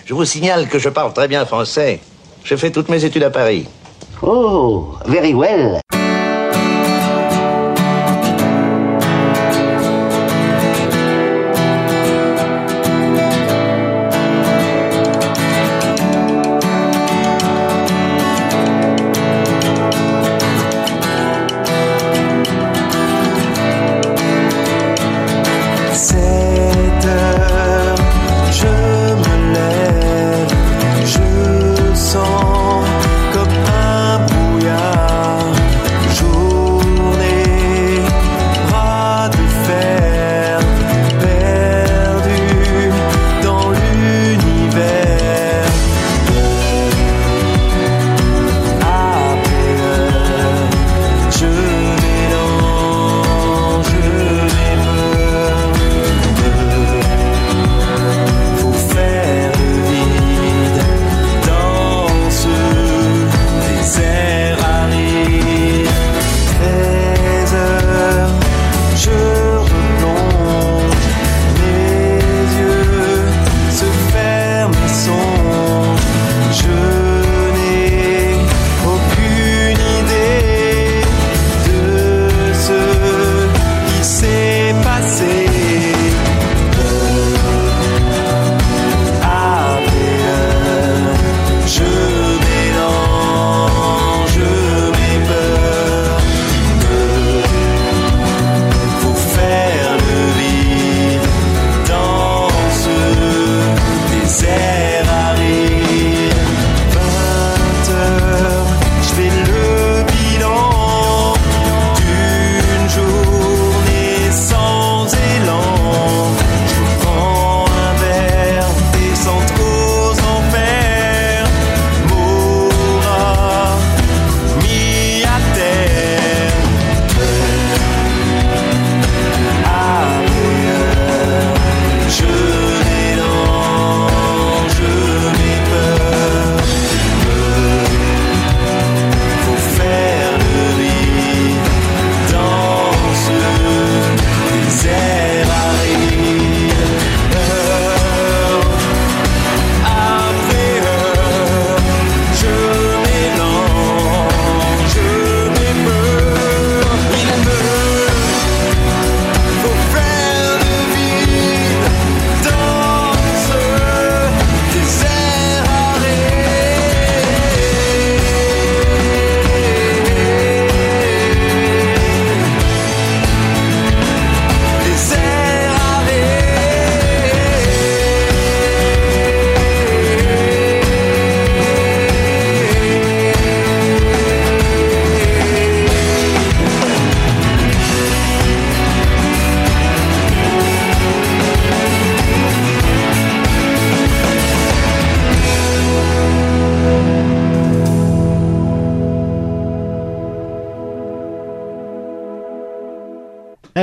[0.06, 2.00] Je vous signale que je parle très bien français.
[2.44, 3.68] J'ai fait toutes mes études à Paris.
[4.22, 5.80] Oh, very well.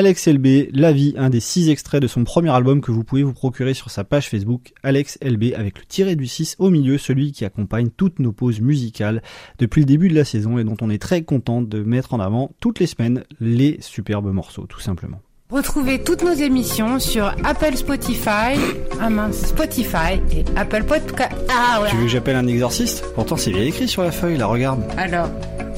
[0.08, 3.22] Alex LB, La vie, un des six extraits de son premier album que vous pouvez
[3.22, 6.96] vous procurer sur sa page Facebook, Alex LB, avec le tiré du 6 au milieu,
[6.96, 9.22] celui qui accompagne toutes nos pauses musicales
[9.58, 12.20] depuis le début de la saison et dont on est très content de mettre en
[12.20, 15.20] avant toutes les semaines les superbes morceaux, tout simplement.
[15.58, 18.52] Retrouvez toutes nos émissions sur Apple Spotify,
[19.00, 21.32] ah mince, Spotify et Apple Podcast.
[21.48, 21.88] Ah ouais.
[21.88, 23.02] Tu veux que j'appelle un exorciste?
[23.14, 24.82] Pourtant c'est bien écrit sur la feuille, la regarde.
[24.98, 25.30] Alors,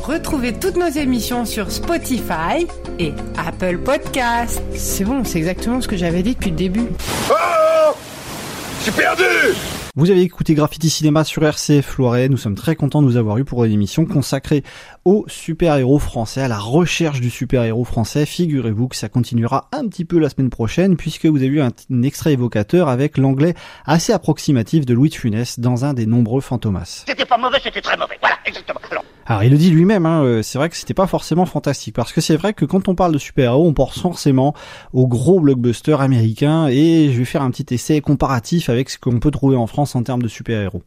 [0.02, 2.66] retrouvez toutes nos émissions sur Spotify
[2.98, 4.60] et Apple Podcast.
[4.74, 6.88] C'est bon, c'est exactement ce que j'avais dit depuis le début.
[7.30, 7.94] Oh
[8.80, 9.22] Je suis perdu
[10.00, 12.30] Vous avez écouté Graffiti Cinéma sur RCF Loiret.
[12.30, 14.64] Nous sommes très contents de vous avoir eu pour une émission consacrée
[15.04, 18.24] aux super-héros français, à la recherche du super-héros français.
[18.24, 21.70] Figurez-vous que ça continuera un petit peu la semaine prochaine puisque vous avez eu un,
[22.02, 23.52] extrait évocateur avec l'anglais
[23.84, 27.04] assez approximatif de Louis de Funès dans un des nombreux Fantomas.
[27.06, 28.16] C'était pas mauvais, c'était très mauvais.
[28.22, 28.80] Voilà, exactement.
[29.30, 32.12] Alors il le dit lui-même, hein, euh, c'est vrai que c'était pas forcément fantastique, parce
[32.12, 34.56] que c'est vrai que quand on parle de super-héros, on pense forcément
[34.92, 39.20] aux gros blockbusters américains, et je vais faire un petit essai comparatif avec ce qu'on
[39.20, 40.82] peut trouver en France en termes de super-héros.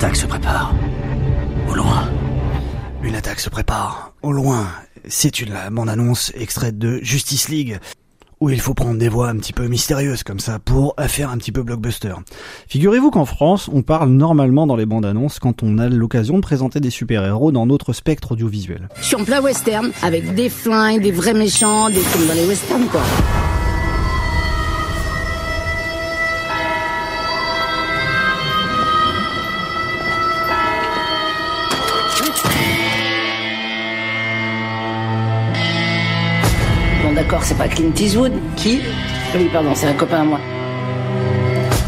[0.00, 0.74] Attaque se prépare.
[1.68, 2.08] Au loin.
[3.02, 4.66] Une attaque se prépare, au loin.
[5.06, 7.78] C'est une bande-annonce extraite de Justice League,
[8.40, 11.36] où il faut prendre des voix un petit peu mystérieuses comme ça pour faire un
[11.36, 12.14] petit peu blockbuster.
[12.66, 16.40] Figurez-vous qu'en France, on parle normalement dans les bandes annonces quand on a l'occasion de
[16.40, 18.88] présenter des super-héros dans notre spectre audiovisuel.
[18.96, 22.46] Je suis en plein western, avec des flingues, des vrais méchants, des comme dans les
[22.46, 23.02] westerns, quoi.
[37.30, 38.32] D'accord, c'est pas Clint Eastwood.
[38.56, 38.80] Qui
[39.36, 40.40] Oui, pardon, c'est un copain à moi.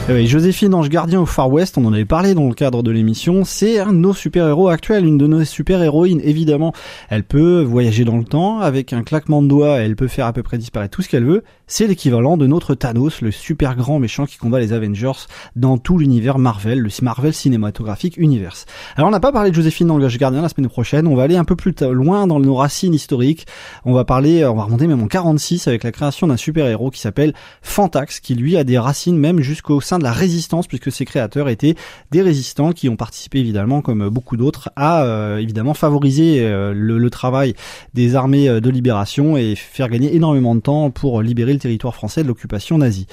[0.08, 2.82] Eh oui, Joséphine Ange Gardien au Far West, on en avait parlé dans le cadre
[2.82, 6.72] de l'émission, c'est un de nos super-héros actuels, une de nos super-héroïnes, évidemment.
[7.08, 10.32] Elle peut voyager dans le temps, avec un claquement de doigts, elle peut faire à
[10.32, 11.44] peu près disparaître tout ce qu'elle veut.
[11.68, 15.12] C'est l'équivalent de notre Thanos, le super grand méchant qui combat les Avengers
[15.54, 18.66] dans tout l'univers Marvel, le Marvel cinématographique Universe.
[18.96, 21.36] Alors on n'a pas parlé de Joséphine Ange Gardien la semaine prochaine, on va aller
[21.36, 23.46] un peu plus loin dans nos racines historiques.
[23.84, 27.00] On va parler, on va remonter même en 46 avec la création d'un super-héros qui
[27.00, 31.48] s'appelle Fantax, qui lui a des racines même jusqu'au de la résistance puisque ses créateurs
[31.48, 31.74] étaient
[32.10, 37.10] des résistants qui ont participé évidemment comme beaucoup d'autres à euh, évidemment favoriser euh, le,
[37.10, 37.54] travail
[37.94, 42.22] des armées de libération et faire gagner énormément de temps pour libérer le territoire français
[42.22, 43.06] de l'occupation nazie.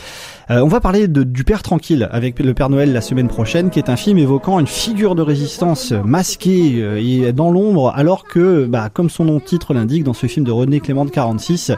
[0.50, 3.70] Euh, on va parler de, du Père Tranquille avec le Père Noël la semaine prochaine
[3.70, 8.66] qui est un film évoquant une figure de résistance masquée et dans l'ombre alors que
[8.66, 11.74] bah, comme son nom titre l'indique dans ce film de René Clément de 46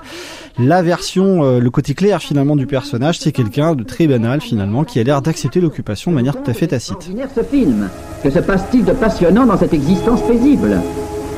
[0.60, 5.00] la version le côté clair finalement du personnage c'est quelqu'un de très banal finalement qui
[5.00, 7.10] a l'air d'accepter l'occupation de manière tout à fait tacite.
[7.36, 7.90] ce film
[8.22, 10.82] Que se passe-t-il de passionnant dans cette existence paisible?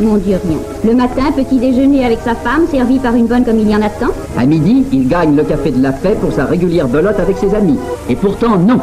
[0.02, 0.58] Mon Dieu, rien.
[0.84, 3.82] Le matin, petit déjeuner avec sa femme, servi par une bonne comme il y en
[3.84, 4.12] a tant.
[4.36, 7.54] À midi, il gagne le café de la paix pour sa régulière belote avec ses
[7.54, 7.78] amis.
[8.10, 8.80] Et pourtant, non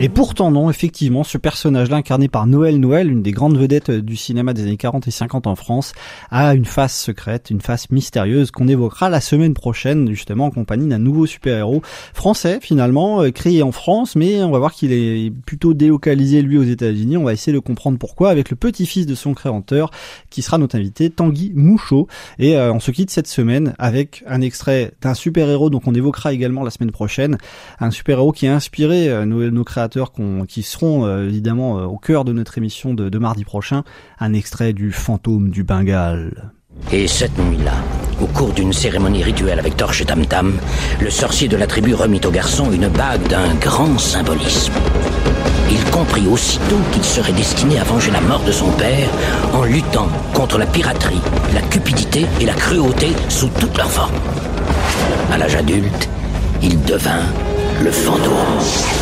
[0.00, 4.16] et pourtant non, effectivement, ce personnage-là, incarné par Noël Noël, une des grandes vedettes du
[4.16, 5.92] cinéma des années 40 et 50 en France,
[6.30, 10.88] a une face secrète, une face mystérieuse qu'on évoquera la semaine prochaine, justement en compagnie
[10.88, 11.82] d'un nouveau super-héros
[12.14, 16.64] français, finalement, créé en France, mais on va voir qu'il est plutôt délocalisé, lui, aux
[16.64, 17.16] États-Unis.
[17.16, 19.90] On va essayer de comprendre pourquoi avec le petit-fils de son créateur,
[20.30, 22.08] qui sera notre invité, Tanguy Mouchot.
[22.40, 26.32] Et euh, on se quitte cette semaine avec un extrait d'un super-héros, donc on évoquera
[26.32, 27.38] également la semaine prochaine,
[27.78, 29.91] un super-héros qui a inspiré euh, nos créateurs
[30.48, 33.84] qui seront euh, évidemment euh, au cœur de notre émission de, de, mardi prochain,
[34.18, 36.52] un extrait du fantôme du Bengale.
[36.90, 37.74] Et cette nuit-là,
[38.20, 40.54] au cours d'une cérémonie rituelle avec torche et tam-tam,
[41.00, 44.72] le sorcier de la tribu remit au garçon une bague d'un grand symbolisme.
[45.70, 49.08] Il comprit aussitôt qu'il serait destiné à venger la mort de son père
[49.52, 51.20] en luttant contre la piraterie,
[51.54, 54.20] la cupidité et la cruauté sous toutes leurs formes.
[55.30, 56.08] À l'âge adulte,
[56.62, 57.26] il devint
[57.82, 59.01] le fantôme.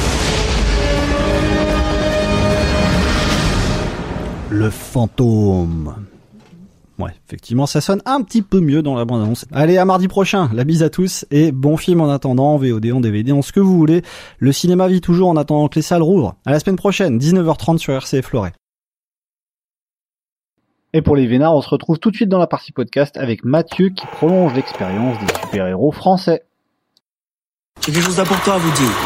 [4.50, 5.94] Le fantôme.
[6.98, 9.46] Ouais, effectivement, ça sonne un petit peu mieux dans la bande-annonce.
[9.52, 10.50] Allez, à mardi prochain.
[10.52, 13.52] La bise à tous et bon film en attendant, en VOD, en DVD, en ce
[13.52, 14.02] que vous voulez.
[14.38, 16.34] Le cinéma vit toujours en attendant que les salles rouvrent.
[16.44, 18.52] À la semaine prochaine, 19h30 sur RCF Loiret.
[20.92, 23.44] Et pour les Vénards, on se retrouve tout de suite dans la partie podcast avec
[23.44, 26.42] Mathieu qui prolonge l'expérience des super-héros français.
[27.86, 28.96] J'ai quelque chose d'important à vous dire.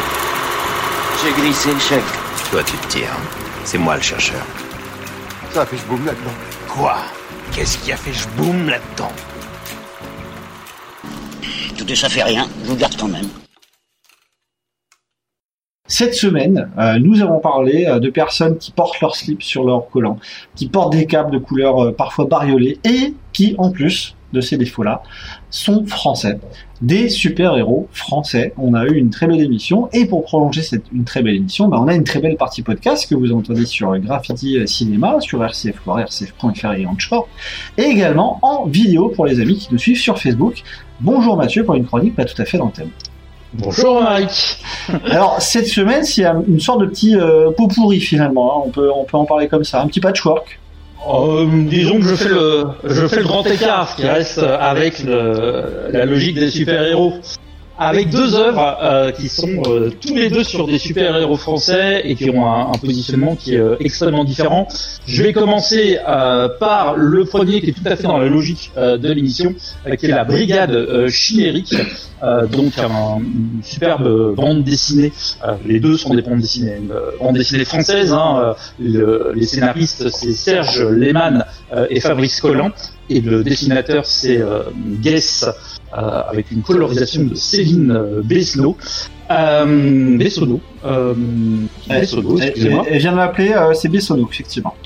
[1.23, 2.03] J'ai glissé le chèque.
[2.51, 3.15] Toi, tu te tires.
[3.63, 4.43] C'est moi le chercheur.
[5.55, 6.33] Ça fait boum maintenant.
[6.67, 6.97] Quoi?
[7.53, 9.09] Qu'est-ce qui a fait je boum là-dedans
[11.73, 13.29] Écoutez, ça fait rien, je vous garde quand même.
[15.87, 19.89] Cette semaine, euh, nous avons parlé euh, de personnes qui portent leur slip sur leur
[19.89, 20.19] collant,
[20.55, 24.57] qui portent des capes de couleur euh, parfois bariolées et qui, en plus de ces
[24.57, 25.03] défauts-là,
[25.55, 26.37] sont français.
[26.81, 28.53] Des super-héros français.
[28.57, 31.69] On a eu une très belle émission et pour prolonger cette une très belle émission,
[31.69, 35.43] bah, on a une très belle partie podcast que vous entendez sur Graffiti Cinéma, sur
[35.43, 37.27] RCF Loire, RCF.fr et Onshore,
[37.77, 40.61] et également en vidéo pour les amis qui nous suivent sur Facebook.
[40.99, 42.89] Bonjour Mathieu pour une chronique pas tout à fait dans le thème.
[43.53, 44.57] Bonjour Mike.
[45.05, 48.57] Alors cette semaine, c'est une sorte de petit euh, pot pourri finalement.
[48.57, 48.63] hein.
[48.65, 50.59] On peut on peut en parler comme ça, un petit patchwork.
[51.07, 56.05] Euh, disons que je fais le, je fais le grand écart qui reste avec la
[56.05, 57.13] logique des super-héros.
[57.77, 62.15] Avec deux œuvres euh, qui sont euh, tous les deux sur des super-héros français et
[62.15, 64.65] qui ont un, un positionnement qui est euh, extrêmement différent.
[65.05, 68.71] Je vais commencer euh, par le premier qui est tout à fait dans la logique
[68.77, 69.53] euh, de l'émission,
[69.87, 71.75] euh, qui est la Brigade euh, Chimérique,
[72.23, 75.11] euh, donc un- une superbe bande dessinée.
[75.45, 78.13] Euh, les deux sont des bandes dessinées, une euh, bande dessinée française.
[78.13, 82.71] Hein, euh, le- les scénaristes c'est Serge Lehmann euh, et Fabrice Collant,
[83.09, 84.63] et le dessinateur c'est euh,
[85.01, 88.75] Guess euh, avec une colorisation de Céline euh, Besneau.
[89.31, 90.61] Euh, Bessonneau.
[90.85, 91.13] Euh,
[91.89, 92.83] Elle, excusez-moi.
[92.87, 94.75] elle- elle vient de m'appeler, euh, c'est Bessonneau, effectivement.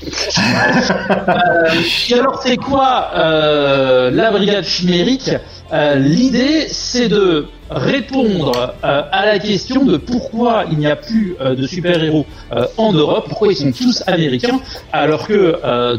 [1.28, 1.64] Euh,
[2.10, 5.30] et alors c'est quoi euh, la brigade chimérique?
[5.72, 11.36] Euh, L'idée c'est de répondre euh, à la question de pourquoi il n'y a plus
[11.40, 14.60] euh, de super-héros euh, en Europe, pourquoi ils sont tous américains,
[14.92, 15.58] alors que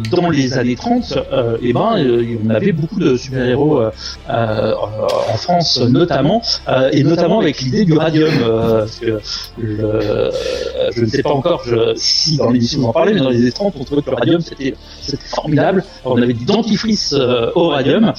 [0.10, 1.96] dans les années 30, euh, eh ben,
[2.46, 3.82] on avait beaucoup de super-héros
[4.28, 6.42] en France notamment,
[6.92, 8.32] et notamment avec l'idée du radium.
[8.40, 9.20] parce que
[9.58, 11.64] je ne sais pas encore
[11.96, 14.18] si dans l'émission on en parlait, mais dans les années 30, on trouvait que le
[14.18, 14.76] radium c'était
[15.28, 15.84] formidable.
[16.04, 17.16] On avait du dentifrice
[17.56, 18.14] au radium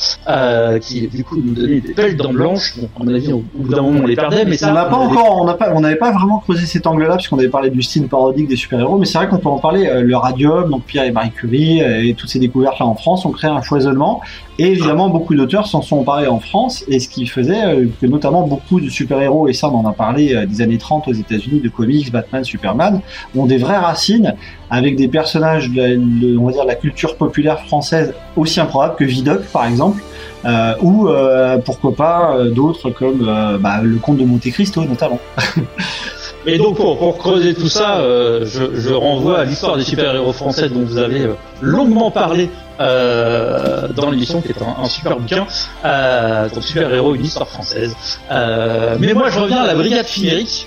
[0.80, 2.74] qui du coup nous donnait des belles dents blanches.
[2.76, 4.84] Bon, à mon avis, au bout d'un moment on les perdait, mais ça on n'a
[4.84, 7.48] pas on encore, on n'a pas, on n'avait pas vraiment creusé cet angle-là puisqu'on avait
[7.48, 9.86] parlé du style parodique des super-héros, mais c'est vrai qu'on peut en parler.
[9.86, 13.24] euh, le radium, donc Pierre et Marie Curie euh, et toutes ces découvertes-là en France
[13.26, 14.20] ont créé un foisonnement.
[14.58, 18.06] Et évidemment, beaucoup d'auteurs s'en sont emparés en France, et ce qui faisait euh, que
[18.06, 21.12] notamment beaucoup de super-héros, et ça on en a parlé euh, des années 30 aux
[21.12, 23.00] États-Unis, de comics, Batman, Superman,
[23.34, 24.34] ont des vraies racines
[24.70, 28.60] avec des personnages de, la- de- on va dire, de la culture populaire française aussi
[28.60, 30.02] improbables que Vidocq par exemple.
[30.44, 34.82] Euh, ou euh, pourquoi pas euh, d'autres comme euh, bah, le comte de Monte Cristo
[34.84, 35.20] notamment.
[36.46, 40.32] Mais donc pour, pour creuser tout ça, euh, je, je renvoie à l'histoire des super-héros
[40.32, 45.16] français dont vous avez euh, longuement parlé euh, dans l'émission, qui est un, un super
[45.20, 45.46] bouquin,
[45.84, 47.94] euh, donc super-héros, une histoire française.
[48.28, 50.66] Mais moi je reviens à la Brigade Chimérique,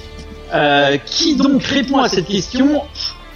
[1.05, 2.83] qui donc répond à cette question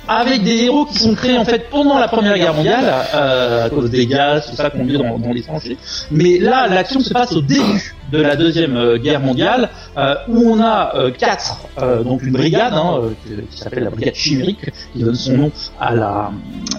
[0.09, 3.69] avec des héros qui sont créés en fait pendant la Première Guerre mondiale, euh, à
[3.69, 5.77] cause des gaz, tout ça qu'on vit dans, dans les tranchées.
[6.09, 10.49] Mais là, l'action se passe au début de la Deuxième euh, Guerre mondiale, euh, où
[10.49, 11.57] on a euh, quatre,
[12.03, 16.31] donc une brigade hein, qui, s'appelle la brigade chimérique, qui donne son nom à la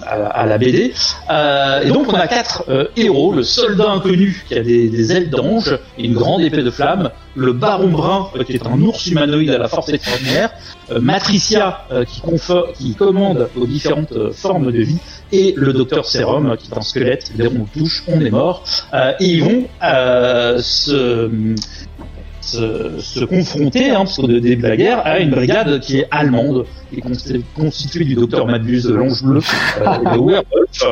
[0.05, 0.93] à, la- BD.
[1.83, 2.65] Et donc on a quatre
[2.95, 3.33] héros.
[3.33, 7.53] Le soldat inconnu qui a des, ailes d'ange et une grande épée de flamme, le
[7.53, 10.51] baron brun qui est un ours humanoïde à la force extraordinaire,
[10.99, 11.85] Matricia
[12.77, 14.99] qui, commande aux différentes formes de vie,
[15.31, 18.63] et le docteur Sérum euh, qui est un squelette, qu'on le touche, on est mort.
[18.93, 21.29] Euh, et ils vont euh, se,
[22.41, 26.07] se, se confronter, hein, parce qu'au début de la guerre, à une brigade qui est
[26.11, 29.39] allemande, qui est consti- constituée du docteur Madbus de Longe Bleu
[29.81, 30.83] euh, et de Werwolf.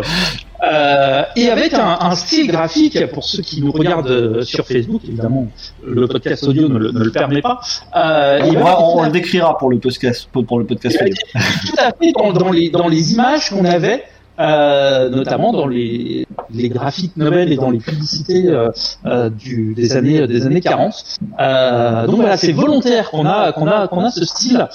[0.61, 5.01] Euh, et avec un, un style graphique, pour ceux qui nous regardent euh, sur Facebook,
[5.07, 5.47] évidemment,
[5.85, 7.61] le podcast audio ne le, ne le permet pas.
[7.95, 10.99] Euh, on, va- on le décrira pour le podcast pour le podcast.
[11.33, 14.03] tout à fait dans, dans les, dans les images qu'on avait,
[14.39, 18.69] euh, notamment dans les, les graphiques nouvelles et dans les publicités euh,
[19.05, 20.93] euh, du, des années des années 40.
[21.39, 24.67] Euh, donc voilà, c'est volontaire qu'on a qu'on a qu'on a ce style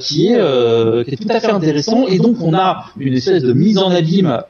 [0.00, 3.52] qui est qui est tout à fait intéressant et donc on a une espèce de
[3.52, 4.42] mise en abîme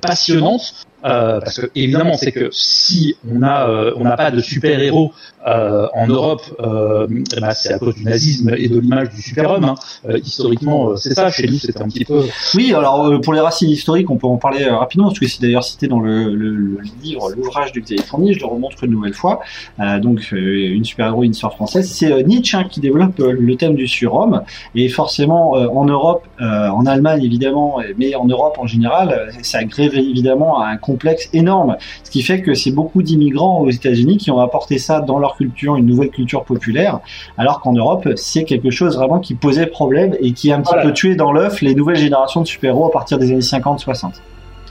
[0.00, 0.86] passionnante.
[1.06, 4.80] Euh, parce que évidemment, c'est que si on a euh, on n'a pas de super
[4.80, 5.12] héros
[5.46, 9.64] euh, en Europe, euh, ben, c'est à cause du nazisme et de l'image du super-homme.
[9.64, 9.74] hein.
[10.08, 11.30] Euh, historiquement, euh, c'est ça.
[11.30, 12.22] Chez nous, c'était un petit peu.
[12.54, 15.28] Oui, alors euh, pour les racines historiques, on peut en parler euh, rapidement, parce que
[15.28, 18.82] c'est d'ailleurs cité dans le, le- le livre, l'ouvrage de Xavier Fournier, je le remontre
[18.82, 19.40] une nouvelle fois.
[19.80, 20.36] Euh, donc, euh,
[20.74, 21.88] une super-héros, une histoire française.
[21.88, 24.42] C'est euh, Nietzsche hein, qui développe euh, le thème du surhomme,
[24.74, 29.30] et forcément, euh, en Europe, euh, en Allemagne évidemment, mais en Europe en général, euh,
[29.42, 34.16] ça grève évidemment un complexe énorme, ce qui fait que c'est beaucoup d'immigrants aux États-Unis
[34.16, 37.00] qui ont apporté ça dans leur culture, une nouvelle culture populaire,
[37.36, 40.70] alors qu'en Europe, c'est quelque chose vraiment qui posait problème et qui a un petit
[40.72, 40.84] Voilà.
[40.88, 44.12] peu tué dans l'œuf les nouvelles générations de super-héros à partir des années 50-60.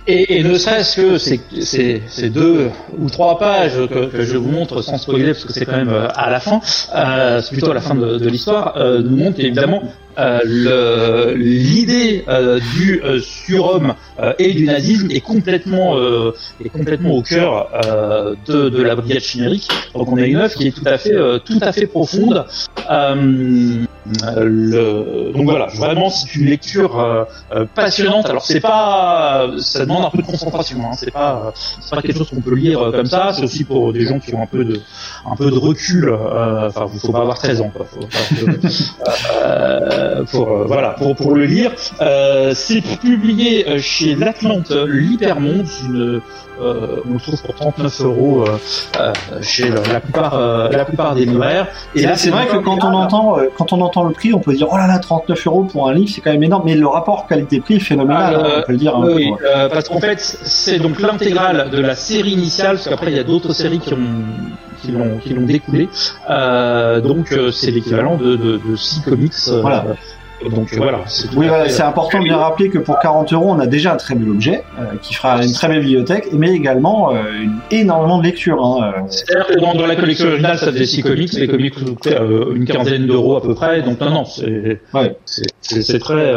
[0.08, 4.38] Et, et ne serait-ce que ces, ces, ces deux ou trois pages que, que, je
[4.38, 6.62] vous montre sans spoiler parce que c'est quand même euh, à la fin,
[6.96, 9.82] euh, c'est plutôt à la fin de, de l'histoire, euh, nous montre évidemment
[10.18, 13.96] euh, l'idée euh, du euh, surhomme
[14.40, 15.98] et du nazisme est complètement
[16.64, 17.68] est complètement au cœur
[18.48, 19.68] de, de, la brigade chimérique.
[19.94, 22.46] Donc on a une œuvre qui est tout à fait tout à fait profonde.
[24.38, 25.32] Le...
[25.34, 27.28] donc voilà, vraiment c'est une lecture
[27.76, 28.30] passionnante.
[28.30, 30.80] Alors c'est pas ça un peu de concentration.
[30.86, 30.96] Hein.
[30.98, 33.32] C'est pas c'est pas quelque chose qu'on peut lire comme ça.
[33.34, 34.82] C'est aussi pour des gens qui ont un peu de
[35.26, 36.12] un peu de recul.
[36.14, 37.72] Enfin, il faut pas avoir 13 ans.
[37.76, 37.86] Quoi.
[39.46, 41.72] Euh, pour euh, voilà pour pour le lire.
[42.02, 46.22] Euh, c'est publié chez l'Atlante l'Hypermonde, une
[46.60, 48.46] on le trouve pour 39 euros
[49.42, 50.38] chez la plupart
[50.70, 51.68] la plupart des libraires.
[51.96, 54.54] Et là, c'est vrai que quand on entend quand on entend le prix, on peut
[54.54, 56.64] dire oh là là 39 euros pour un livre, c'est quand même énorme.
[56.66, 58.96] Mais le rapport qualité-prix est phénoménal, hein, on peut le dire.
[58.96, 59.32] Hein, oui,
[59.72, 63.24] parce qu'en fait, c'est donc l'intégrale de la série initiale, parce qu'après il y a
[63.24, 63.98] d'autres séries qui ont
[64.82, 65.90] qui l'ont qui l'ont découlé.
[66.30, 69.34] Euh, donc c'est l'équivalent de, de, de six comics.
[69.62, 69.86] voilà.
[70.50, 71.00] Donc voilà.
[71.36, 73.98] Oui, voilà, c'est important de bien rappeler que pour 40 euros, on a déjà un
[73.98, 78.20] très bel objet euh, qui fera une très belle bibliothèque, mais également euh, une, énormément
[78.20, 78.64] de lecture.
[78.64, 82.18] Hein, C'est-à-dire que dans, dans, la collection originale, ça faisait 6 comics, les comics coûtaient
[82.56, 85.18] une quinzaine d'euros à peu près, donc non, non, c'est ouais.
[85.26, 86.34] c'est très,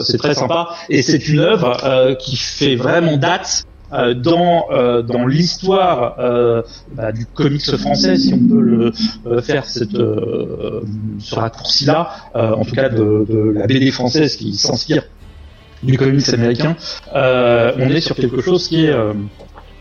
[0.00, 3.64] c'est très sympa, et c'est une œuvre qui fait vraiment date
[3.94, 8.92] euh, dans euh, dans l'histoire euh, bah, du comics français, si on peut
[9.42, 9.84] faire ce
[11.34, 15.04] raccourci-là, en tout cas de, de, la BD française qui s'inspire
[15.82, 16.76] du comics américain,
[17.14, 18.94] on est sur quelque chose qui est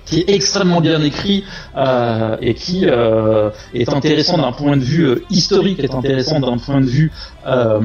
[0.05, 1.43] qui est extrêmement bien écrit
[1.77, 6.57] euh, et qui euh, est intéressant d'un point de vue euh, historique, est intéressant d'un
[6.57, 7.11] point de vue
[7.47, 7.79] euh,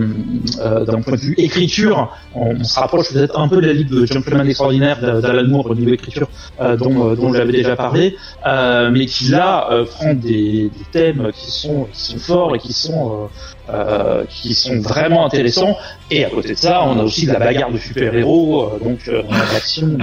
[0.61, 2.12] euh, d'un point de vue écriture.
[2.35, 5.75] On, se rapproche peut-être un peu de la ligue de Gentleman extraordinaire d'Alan Moore au
[5.75, 6.29] niveau écriture
[6.61, 12.01] dont, dont j'avais déjà parlé, mais qui là prend des, des, thèmes qui sont qui
[12.01, 13.29] sont forts et qui sont
[13.71, 15.77] euh, qui sont vraiment intéressants.
[16.11, 19.01] Et à côté de ça, on a aussi de la bagarre de super-héros, euh, donc
[19.09, 19.99] euh, on a de l'action,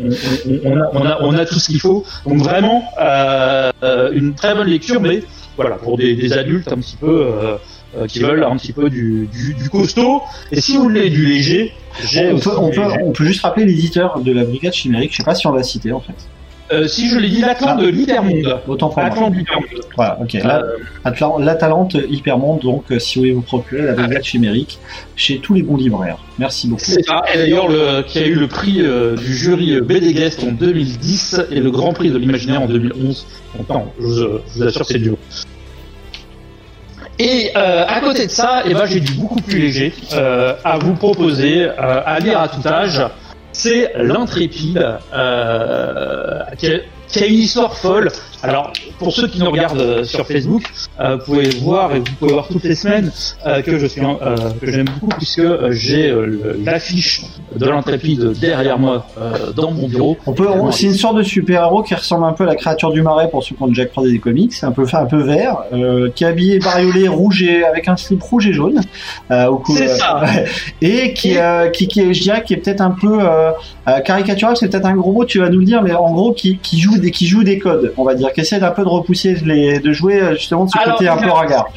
[0.00, 0.08] on,
[0.64, 2.04] on, a, on, a, on a tout ce qu'il faut.
[2.26, 2.82] Donc vraiment,
[3.82, 5.22] une très bonne lecture, mais
[5.56, 7.26] voilà, pour des, des adultes un petit peu...
[8.08, 10.22] qui veulent un petit peu du, du, du, costaud.
[10.50, 11.74] Et si vous voulez du léger,
[12.16, 15.24] on peut, on, peut, on peut juste rappeler l'éditeur de la Brigade Chimérique, je sais
[15.24, 16.16] pas si on va citer en fait.
[16.72, 18.60] Euh, si je l'ai dit, l'Atlante de l'Hypermonde.
[18.66, 19.34] Autant pour Atlante
[19.96, 20.34] Voilà, ok.
[20.36, 20.62] Euh...
[21.38, 24.78] L'Atalante Hypermonde, donc, euh, si vous voulez vous procurer la brigade chimérique
[25.14, 26.18] chez tous les bons libraires.
[26.38, 26.82] Merci beaucoup.
[26.84, 27.22] C'est ça.
[27.34, 27.68] Et d'ailleurs,
[28.06, 31.92] qui a eu le prix euh, du jury BD Guest en 2010 et le Grand
[31.92, 33.26] Prix de l'Imaginaire en 2011.
[33.56, 35.16] Donc, non, je, vous assure, c'est dur.
[37.18, 40.78] Et euh, à côté de ça, eh ben, j'ai du beaucoup plus léger euh, à
[40.78, 43.02] vous proposer, à lire à tout âge
[43.52, 46.68] c'est l'intrépide euh, qui,
[47.08, 48.10] qui, a une histoire folle.
[48.42, 50.64] Alors, pour ceux qui nous regardent euh, sur Facebook,
[50.98, 53.12] euh, vous pouvez voir et vous pouvez voir toutes les semaines
[53.46, 57.22] euh, que je suis euh, que j'aime beaucoup puisque j'ai euh, l'affiche
[57.54, 59.06] de l'intrépide derrière moi
[59.54, 60.16] dans mon bureau.
[60.26, 63.02] On peut, c'est une sorte de super-héros qui ressemble un peu à la créature du
[63.02, 65.58] marais pour ceux qui ont déjà croisé des comics, un peu un peu vert,
[66.14, 68.80] qui est habillé bariolé rouge et avec un slip rouge et jaune.
[69.30, 70.22] au c'est ça.
[70.82, 71.36] et qui,
[71.72, 73.18] qui, qui, je dirais, qui est peut-être un peu
[74.04, 76.58] caricatural, c'est peut-être un gros mot, tu vas nous le dire, mais en gros, qui,
[76.58, 78.88] qui joue des, qui joue des codes, on va dire qui essaie d'un peu de
[78.88, 81.68] repousser, les, de jouer euh, justement de ce côté un peu ravard.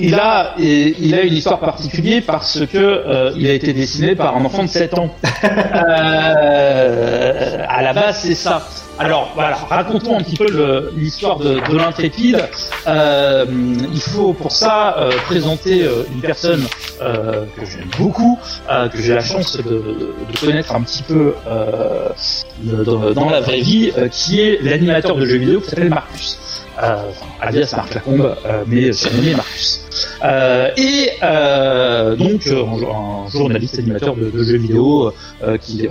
[0.00, 4.36] Il a, il a une histoire particulière parce que euh, il a été dessiné par
[4.36, 5.12] un enfant de 7 ans.
[5.44, 7.08] euh,
[7.68, 8.68] à la base, c'est ça.
[8.98, 12.48] Alors voilà, racontons un petit peu l'histoire de, de l'intrépide.
[12.86, 13.46] Euh,
[13.92, 16.66] il faut pour ça euh, présenter euh, une personne
[16.98, 18.38] que j'aime beaucoup,
[18.92, 21.34] que j'ai la chance de, connaître un petit peu
[23.14, 26.38] dans, la vraie vie, qui est l'animateur de jeux vidéo qui s'appelle Marcus.
[27.40, 29.88] Alias Marc Lacombe, mais surnommé Marcus.
[30.24, 35.12] Euh, et euh, donc euh, un, journaliste animateur de, de jeux vidéo
[35.60, 35.88] qui,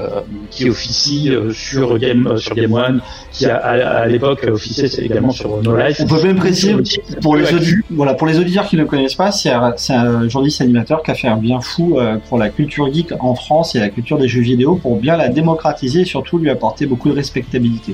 [0.49, 5.61] qui officie sur Game sur Game One, qui a, à, à l'époque officié également sur
[5.61, 6.01] No Life.
[6.01, 6.75] On peut même préciser
[7.21, 10.61] pour les auditeurs, voilà pour les auditeurs qui ne connaissent pas, c'est un, un, journaliste
[10.61, 13.89] animateur qui a fait un bien fou pour la culture geek en France et la
[13.89, 17.93] culture des jeux vidéo pour bien la démocratiser et surtout lui apporter beaucoup de respectabilité.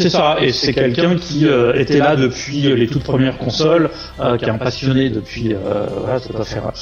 [0.00, 4.36] C'est ça, et c'est quelqu'un qui euh, était là depuis les toutes premières consoles, euh,
[4.38, 6.72] qui est un passionné depuis, euh, voilà, ça doit faire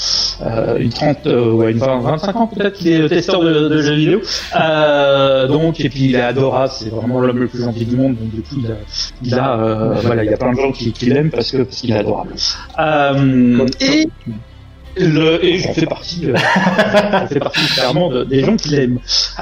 [0.78, 4.20] une 30, ouais, une 20, 25 ans peut-être qu'il est testeur de, de jeux vidéo.
[5.48, 8.30] donc, et puis il est adorable, c'est vraiment l'homme le plus gentil du monde, donc
[8.30, 8.76] du coup il a,
[9.22, 11.76] il a voilà, il y a plein de gens qui, qui l'aiment parce que parce
[11.76, 12.34] qu'il est adorable.
[13.80, 14.08] et
[14.98, 16.34] Le, et j'en fais partie, euh,
[17.12, 18.98] j'en fais partie clairement de- des gens qui l'aiment.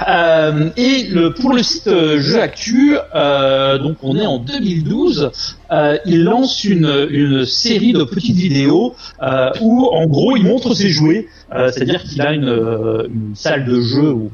[0.08, 5.30] Euh, et le, pour le site euh, Jeux Actu, euh, donc on est en 2012,
[5.72, 10.74] euh, il lance une, une série de petites vidéos euh, où en gros il montre
[10.74, 14.30] ses jouets, Euh, c'est-à-dire qu'il a une, euh, une salle de jeu où,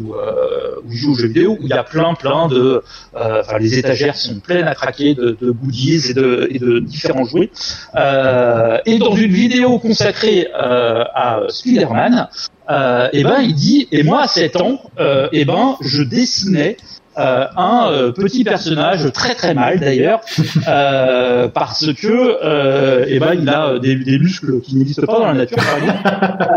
[0.00, 2.82] où, euh, où joue aux jeux vidéo où il y a plein plein de,
[3.16, 6.78] euh, enfin les étagères sont pleines à craquer de, de goodies et de, et de
[6.78, 7.50] différents jouets.
[7.94, 12.28] Euh, et dans une vidéo consacrée euh, à Spider-Man,
[12.68, 16.76] euh, et ben il dit et moi à 7 ans, euh, et ben je dessinais
[17.16, 20.20] un euh, petit personnage très très mal d'ailleurs
[20.68, 25.18] euh, parce que euh, et ben il a euh, des, des muscles qui n'existent pas
[25.20, 25.56] dans la nature.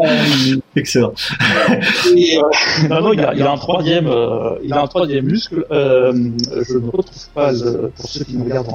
[0.03, 1.13] Euh, Excellent.
[2.15, 5.25] et, euh, non, non, il a, il a un troisième, euh, il a un troisième
[5.25, 5.65] muscle.
[5.71, 6.11] Euh,
[6.67, 8.67] je ne retrouve pas euh, pour ceux qui nous regardent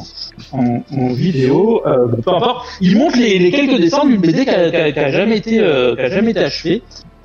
[0.53, 0.83] en,
[1.13, 1.83] vidéo.
[1.87, 2.67] Euh, peu importe.
[2.81, 5.37] Il montre les, les quelques dessins d'une BD qui a, qui a- qui a jamais
[5.39, 6.83] été, euh, qui a jamais été achevée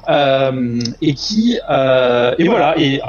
[0.09, 3.01] euh, et qui euh, et voilà et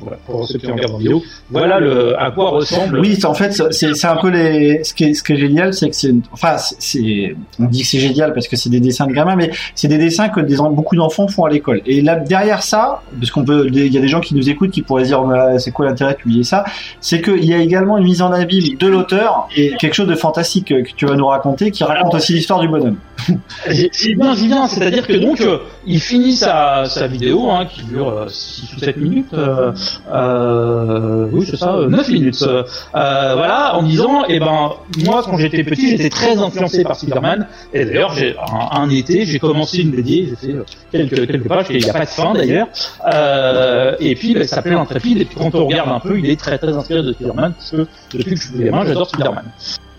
[0.00, 2.98] voilà, pour ceux qui regardent en vidéo, voilà le à quoi ressemble.
[3.00, 4.82] Oui, c'est- en fait, c'est c'est un peu les.
[4.84, 6.14] Ce qui est, ce qui est génial, c'est que c'est.
[6.32, 7.36] Enfin, c'est- c'est.
[7.60, 9.98] On dit que c'est génial parce que c'est des dessins de gamins, mais c'est des
[9.98, 11.80] dessins que des, beaucoup d'enfants font à l'école.
[11.86, 14.70] Et là, derrière ça, parce qu'on peut, il y a des gens qui nous écoutent
[14.70, 16.64] qui pourraient dire, Mais, c'est quoi l'intérêt de publier ça?
[17.00, 20.14] C'est qu'il y a également une mise en abîme de l'auteur et quelque chose de
[20.14, 22.96] fantastique que tu vas nous raconter, qui raconte aussi l'histoire du bonhomme.
[23.70, 24.66] J'ai bien, j'ai bien.
[24.68, 28.96] C'est-à-dire que donc euh, il finit sa, sa vidéo hein, qui dure 6 ou 7
[28.98, 29.26] minutes.
[29.34, 29.72] Euh,
[30.12, 32.42] euh, oui, c'est ça, euh, 9 minutes.
[32.42, 32.62] Euh,
[32.92, 34.72] voilà, en disant, eh ben
[35.04, 37.46] moi quand j'étais petit, j'étais très influencé par Spider-Man.
[37.72, 40.56] Et d'ailleurs, j'ai un, un été, j'ai commencé une BD, j'ai fait
[40.92, 41.66] quelques quelques pages.
[41.70, 42.68] et Il n'y a pas de fin d'ailleurs.
[43.12, 45.20] Euh, et puis, ben, ça s'appelle Intrépide.
[45.20, 47.70] Et puis quand on regarde un peu, il est très très inspiré de Spider-Man parce
[47.70, 49.44] que depuis que je suis gamin, j'adore Spider-Man.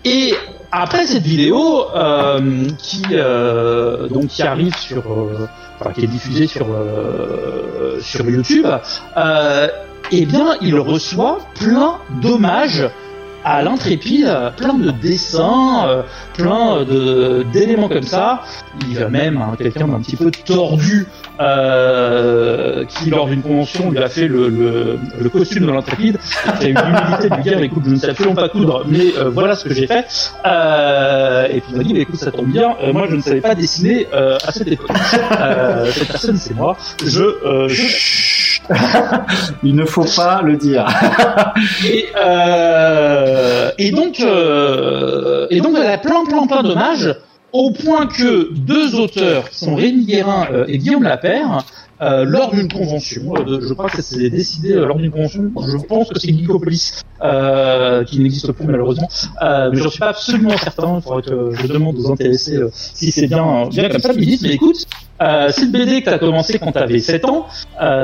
[0.04, 0.34] Et
[0.70, 5.48] après cette vidéo euh, qui euh, donc qui arrive sur euh,
[5.80, 8.66] enfin, qui est diffusée sur euh, sur YouTube,
[9.16, 9.68] euh,
[10.12, 12.88] eh bien il reçoit plein d'hommages
[13.44, 16.02] à l'intrépide, plein de dessins, euh,
[16.34, 16.84] plein
[17.52, 18.42] d'éléments comme ça.
[18.82, 21.06] Il y a même hein, quelqu'un d'un petit peu tordu
[21.40, 24.98] euh, qui lors d'une convention lui a fait le,
[25.32, 26.18] costume de l'intrépide,
[26.58, 29.16] qui a eu l'humilité de lui dire écoute je ne sais absolument pas coudre, mais
[29.16, 30.04] euh, voilà ce que j'ai fait.
[30.44, 33.40] Euh, et puis il m'a dit mais écoute ça tombe bien, moi je ne savais
[33.40, 34.90] pas dessiner à cette époque.
[35.92, 36.76] Cette personne c'est moi.
[37.04, 38.27] Je, je
[39.62, 40.86] Il ne faut pas le dire.
[41.86, 47.14] et, euh, et donc, euh, et donc, a plein, plein, plein d'hommages,
[47.52, 51.64] au point que deux auteurs, qui sont Rémi Guérin euh, et Guillaume Lapère,
[52.00, 55.50] euh, lors d'une convention, euh, je crois que ça s'est décidé euh, lors d'une convention,
[55.66, 59.08] je pense que c'est Geekopolis, euh, qui n'existe plus malheureusement,
[59.42, 62.70] euh, mais je suis pas absolument certain, il faudrait que je demande aux intéressés euh,
[62.72, 64.86] si c'est bien, bien comme ça, ils disent, mais écoute,
[65.20, 67.46] euh, cette BD que tu commencé quand tu avais 7 ans,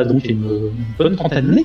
[0.08, 1.64] donc une, une bonne trentaine d'années,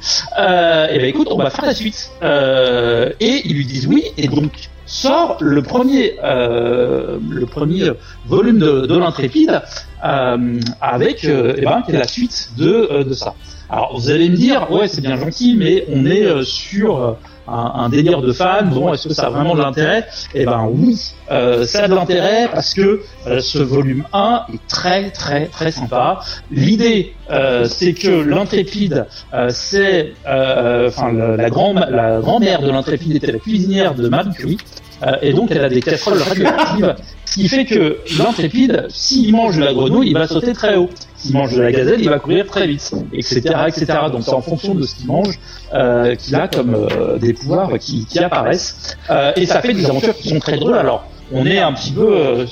[0.92, 2.12] et ben écoute, on va faire la suite.
[2.22, 4.52] Et ils lui disent oui, et donc
[4.90, 7.92] sort le premier, euh, le premier
[8.26, 9.62] volume de, de l'intrépide
[10.04, 13.36] euh, avec, euh, eh ben, la suite de, euh, de ça.
[13.70, 17.12] Alors vous allez me dire, ouais, c'est bien gentil, mais on est euh, sur euh,
[17.50, 18.66] un, délire de fans.
[18.66, 20.06] Bon, est-ce que ça a vraiment de l'intérêt?
[20.34, 24.68] Eh ben oui, euh, ça a de l'intérêt parce que euh, ce volume 1 est
[24.68, 26.20] très très très sympa.
[26.52, 29.06] L'idée, euh, c'est que l'intrépide,
[29.50, 34.58] c'est, enfin, la grand-mère de l'intrépide était la cuisinière de Marie Curie.
[35.04, 36.96] Euh, et donc elle a des casseroles radioactives,
[37.30, 40.90] ce qui fait que l'intrépide, s'il mange de la grenouille, il va sauter très haut.
[41.16, 43.86] S'il mange de la gazelle, il va courir très vite, etc., etc.
[44.12, 45.38] Donc c'est en fonction de ce qu'il mange
[45.76, 48.98] euh, qu'il a comme euh, des pouvoirs qui, apparaissent.
[49.12, 50.76] Euh, et ça fait des aventures qui sont très drôles.
[50.76, 52.48] Alors on est un petit peu,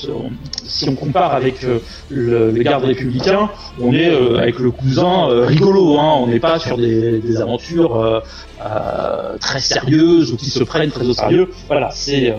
[0.68, 1.82] si on compare avec le,
[2.52, 3.50] le garde républicain,
[3.82, 5.98] on est avec le cousin rigolo.
[5.98, 8.22] Hein, on n'est pas sur des aventures
[8.66, 11.50] euh, très sérieuses ou qui se prennent très au sérieux.
[11.68, 12.36] Voilà, c'est euh,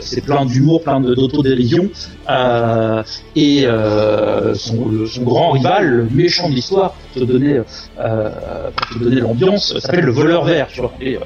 [0.00, 1.88] c'est plein d'humour, plein d'autodérision.
[2.30, 3.02] Euh,
[3.36, 7.60] et euh, son, le- son grand rival, le méchant de l'histoire, pour te donner
[8.00, 8.30] euh,
[8.76, 10.68] pour te donner l'ambiance, s'appelle le voleur vert.
[10.72, 11.20] Tu vois, et euh,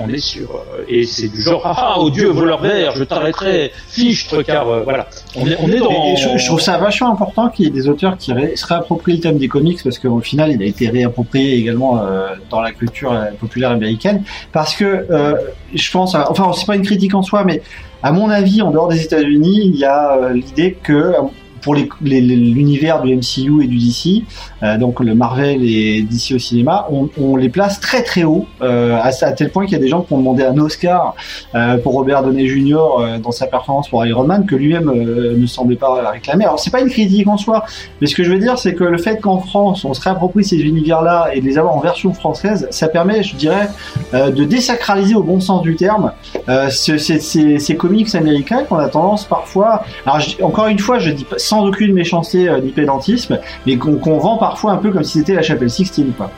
[0.00, 3.04] on est sur euh, et c'est du genre ah ah oh Dieu voleur vert, je
[3.04, 6.76] t'arrêterai fichtre car euh, voilà, on est on est dans Et je, je trouve ça
[6.78, 9.80] vachement important qu'il y ait des auteurs qui ré- se réapproprient le thème des comics
[9.82, 14.22] parce qu'au final, il a été réapproprié également euh, dans la culture euh, populaire américaine.
[14.52, 15.34] Parce que euh,
[15.74, 17.62] je pense, à- enfin, c'est pas une critique en soi, mais
[18.02, 21.14] à mon avis, en dehors des États-Unis, il y a euh, l'idée que
[21.62, 24.24] pour l'univers du MCU et du DC,
[24.78, 29.32] donc le Marvel et DC au cinéma, on, les place très très haut, à, à,
[29.32, 31.14] tel point qu'il y a des gens qui ont demandé un Oscar
[31.82, 33.18] pour Robert Downey Jr.
[33.22, 36.44] dans sa performance pour Iron Man que lui-même ne semblait pas réclamer.
[36.44, 37.64] Alors c'est pas une critique en soi,
[38.00, 40.44] mais ce que je veux dire c'est que le fait qu'en France on se réapproprie
[40.44, 43.68] ces univers-là et de les avoir en version française, ça permet, je dirais,
[44.12, 46.12] de désacraliser au bon sens du terme
[46.70, 51.24] ces, ces, ces comics américains qu'on a tendance parfois, alors encore une fois, je dis
[51.48, 55.34] sans aucune méchanceté euh, ni pédantisme, mais qu'on vend parfois un peu comme si c'était
[55.34, 56.30] la chapelle Sixtine, quoi.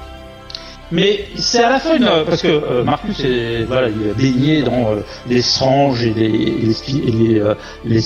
[0.92, 5.04] Mais c'est à la fin, parce que euh, Marcus est, voilà, il baigné dans euh,
[5.28, 7.54] les Strange et les, les, les, euh,
[7.84, 8.00] les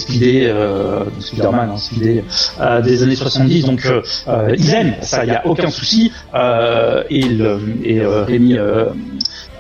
[0.49, 1.71] euh, Spider-Man,
[2.61, 3.89] hein, des années 70, donc
[4.59, 6.13] il aime, ça, il n'y a aucun souci.
[6.35, 8.59] et, le, et Rémi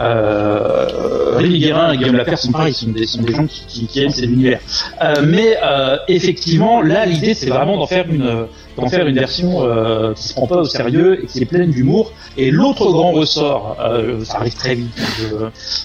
[0.00, 4.00] euh, Rémi Guérin et Guillaume Lapierre sont pareils, sont des, sont des gens qui, qui,
[4.00, 4.60] aiment cet univers.
[5.02, 9.62] Euh, mais euh, effectivement, là, l'idée, c'est vraiment d'en faire une d'en faire une version
[9.62, 12.12] euh, qui se prend pas au sérieux et qui est pleine d'humour.
[12.36, 14.88] Et l'autre grand ressort, euh, ça arrive très vite,
[15.18, 15.26] je,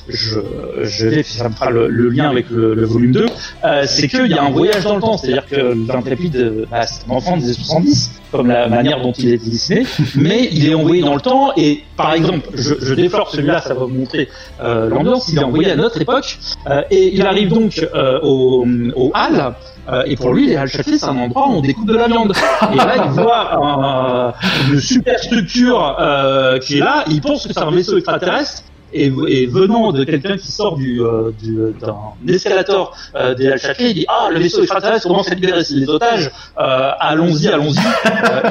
[0.08, 0.40] je,
[0.84, 3.26] je vais, ça me fera le, le lien avec le, le volume 2,
[3.64, 7.08] euh, c'est qu'il y a un voyage dans le temps, c'est-à-dire que l'intrépide, bah, c'est
[7.10, 10.76] un enfant des années 70, comme la manière dont il est dessiné, mais il est
[10.76, 11.52] envoyé dans le temps.
[11.58, 14.30] Et par exemple, je, je déflore celui-là, ça va vous montrer
[14.62, 16.38] euh, l'ambiance, il est envoyé à notre époque.
[16.70, 18.66] Euh, et il arrive donc euh, au,
[18.96, 19.54] au Hall.
[19.92, 22.34] Euh, et pour lui, les Halles c'est un endroit où on découpe de la viande.
[22.74, 24.34] Et là, il voit
[24.72, 28.62] une super structure euh, qui est là, il pense que c'est un vaisseau extraterrestre,
[28.94, 33.90] et, et, venant de quelqu'un qui sort du, euh, du d'un escalator euh, des Al-Chakri,
[33.90, 37.80] il dit ah le vaisseau extraterrestre commence à libérer les otages, euh, allons-y, allons-y.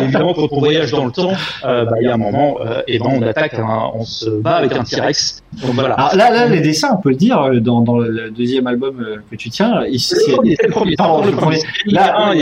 [0.02, 3.10] Évidemment quand on voyage dans le temps, bah, il y a un moment, et ben
[3.10, 5.42] on attaque, un, on se bat avec un T-Rex.
[5.62, 5.94] Donc voilà.
[5.94, 9.36] Alors là, là les dessins, on peut le dire dans, dans le deuxième album que
[9.36, 10.14] tu tiens, ici.
[11.86, 12.32] Là,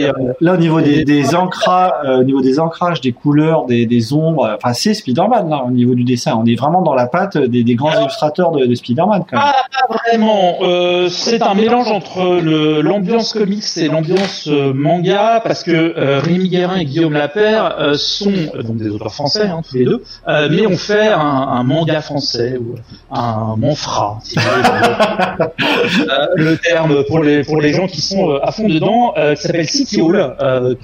[0.40, 4.56] là, au niveau des, des ancrages, au niveau des ancrages, des couleurs, des, des ombres,
[4.56, 6.36] enfin c'est Spider-Man là au niveau du dessin.
[6.36, 9.24] On est vraiment dans la patte des, des grands illustrateur de, de Spider-Man.
[9.30, 9.46] Quand même.
[9.46, 10.58] Pas, vraiment.
[10.62, 12.40] Euh, c'est un mélange entre
[12.82, 17.94] l'ambiance comics et l'ambiance euh, manga parce que euh, Rémi Guérin et Guillaume Lapère euh,
[17.94, 18.32] sont
[18.62, 20.02] donc des auteurs français hein, tous les deux,
[20.50, 22.76] mais on fait un, un, manga français ou
[23.10, 24.36] un manfra, si
[26.36, 30.00] le terme pour les pour les gens qui sont à fond dedans, qui s'appelle City
[30.00, 30.36] Hall,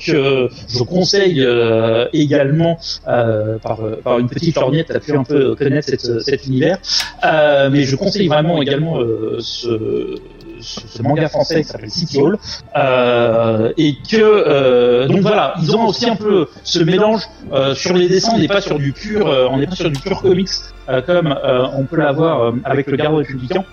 [0.05, 1.47] que je conseille
[2.12, 6.79] également par par une petite lorgnette à pu un peu connaître cette, cet univers.
[7.24, 12.39] Euh, mais je conseille vraiment également euh, ce, manga français qui s'appelle City Hall.
[12.77, 17.23] Euh, et que donc voilà ils ont aussi un peu ce mélange
[17.74, 18.32] sur les dessins.
[18.35, 20.48] On n'est pas sur du pur on n'est pas sur du pur comics
[21.06, 21.35] comme
[21.77, 23.64] on peut l'avoir avec le garde républicain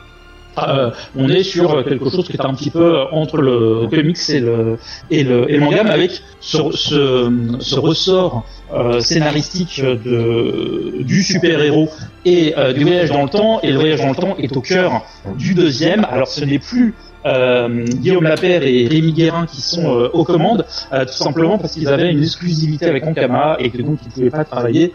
[0.67, 4.39] euh, on est sur quelque chose qui est un petit peu entre le comics et
[4.39, 4.77] le
[5.09, 11.89] et le, manga, avec ce, ce, ressort euh, scénaristique du super-héros
[12.25, 13.59] et euh, du voyage dans le temps.
[13.61, 15.03] Et le voyage dans le temps est au cœur
[15.37, 16.05] du deuxième.
[16.09, 16.93] Alors ce n'est plus
[17.25, 21.73] euh, Guillaume Lapère et Rémi Guérin qui sont euh, aux commandes, euh, tout simplement parce
[21.73, 24.93] qu'ils avaient une exclusivité avec Ankama et que donc ils ne pouvaient pas travailler.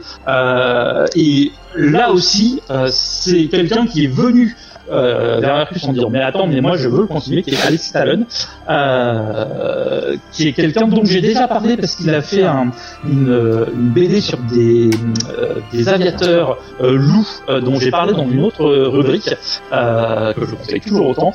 [1.14, 2.60] et là aussi,
[2.90, 4.56] c'est quelqu'un qui est venu
[4.90, 7.92] euh, vers plus en disant mais attends mais moi je veux continuer qui est Alex
[7.92, 8.26] Talon
[8.68, 12.70] euh, qui est quelqu'un dont j'ai déjà parlé parce qu'il a fait un,
[13.04, 14.90] une, une, BD sur des,
[15.38, 19.34] euh, des aviateurs euh, loups euh, dont j'ai parlé dans une autre rubrique
[19.70, 21.32] que je conseille toujours autant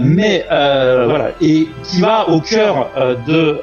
[0.00, 2.88] mais voilà et qui va au cœur
[3.26, 3.60] de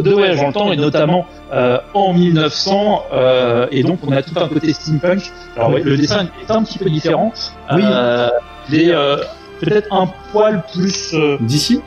[0.00, 4.22] de voyage dans le temps et notamment euh, en 1900 euh, et donc on a
[4.22, 5.30] tout un côté steampunk.
[5.56, 7.32] Alors ouais, le dessin est un petit peu différent.
[7.72, 7.82] Oui.
[7.84, 8.28] Euh,
[8.70, 9.16] il euh,
[9.60, 11.80] peut-être un poil plus d'ici?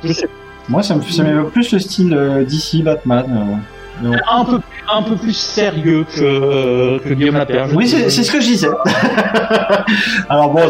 [0.69, 3.61] Moi ça me ça plus le style d'ici Batman.
[4.03, 4.59] Un peu
[4.93, 7.67] un peu plus sérieux que, que Guillaume Lapierre.
[7.73, 8.67] Oui, c'est ce que je disais.
[10.29, 10.61] Alors bon,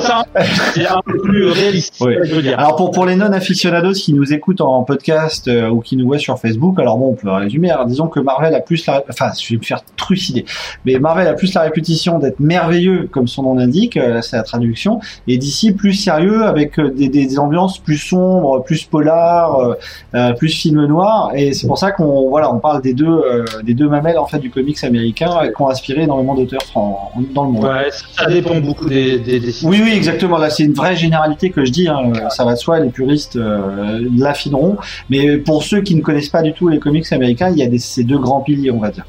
[0.73, 1.95] c'est un peu plus réaliste.
[2.01, 2.15] Oui.
[2.23, 2.59] Je veux dire.
[2.59, 6.07] Alors pour pour les non aficionados qui nous écoutent en podcast euh, ou qui nous
[6.07, 7.71] voient sur Facebook, alors bon, on peut résumer.
[7.71, 10.45] Alors disons que Marvel a plus la, enfin, je vais me faire trucider,
[10.85, 14.43] mais Marvel a plus la réputation d'être merveilleux, comme son nom l'indique, euh, c'est la
[14.43, 19.75] traduction, et d'ici plus sérieux avec euh, des, des, ambiances plus sombres, plus polar,
[20.15, 23.73] euh, plus film noir, et c'est pour ça qu'on voilà, on parle des deux des
[23.73, 27.63] deux mamelles en fait du comics américain qui ont inspiré énormément d'auteurs dans le monde.
[27.63, 30.37] Ouais, ça dépend beaucoup des, des, des Oui, oui, exactement.
[30.37, 31.87] Là, c'est une vraie généralité que je dis.
[31.87, 32.11] Hein.
[32.29, 34.77] Ça va de soi, les puristes euh, l'affineront.
[35.09, 37.67] Mais pour ceux qui ne connaissent pas du tout les comics américains, il y a
[37.67, 39.05] des, ces deux grands piliers, on va dire.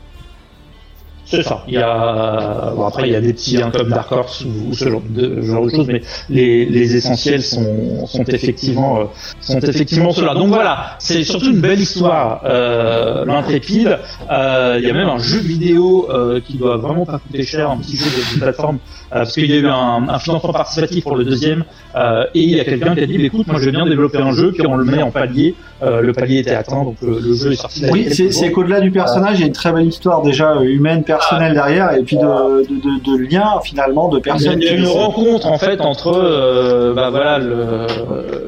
[1.31, 1.63] C'est ça.
[1.69, 4.71] Il y a bon, après il y a des petits hein, comme Dark Horse ou,
[4.71, 9.05] ou ce genre de, genre de choses, mais les, les essentiels sont, sont effectivement euh,
[9.41, 10.35] sont effectivement ceux-là.
[10.35, 13.99] Donc voilà, c'est surtout une belle histoire, euh, l'intrépide.
[14.31, 17.71] Euh, il y a même un jeu vidéo euh, qui doit vraiment pas coûter cher,
[17.71, 20.53] un petit jeu de, de plateforme, euh, parce qu'il y a eu un, un, financement
[20.53, 23.61] participatif pour le deuxième, euh, et il y a quelqu'un qui a dit, écoute, moi
[23.61, 25.55] je vais bien développer un jeu, puis on le met en palier.
[25.81, 27.85] le palier était atteint, donc le, le jeu est sorti.
[27.91, 31.20] Oui, c'est qu'au-delà du personnage, il y a une très belle histoire déjà humaine, personnelle
[31.53, 34.59] derrière, et puis de, de, de, de lien finalement de personnes.
[34.61, 37.87] Il y a une rencontre en fait entre euh, bah, voilà le,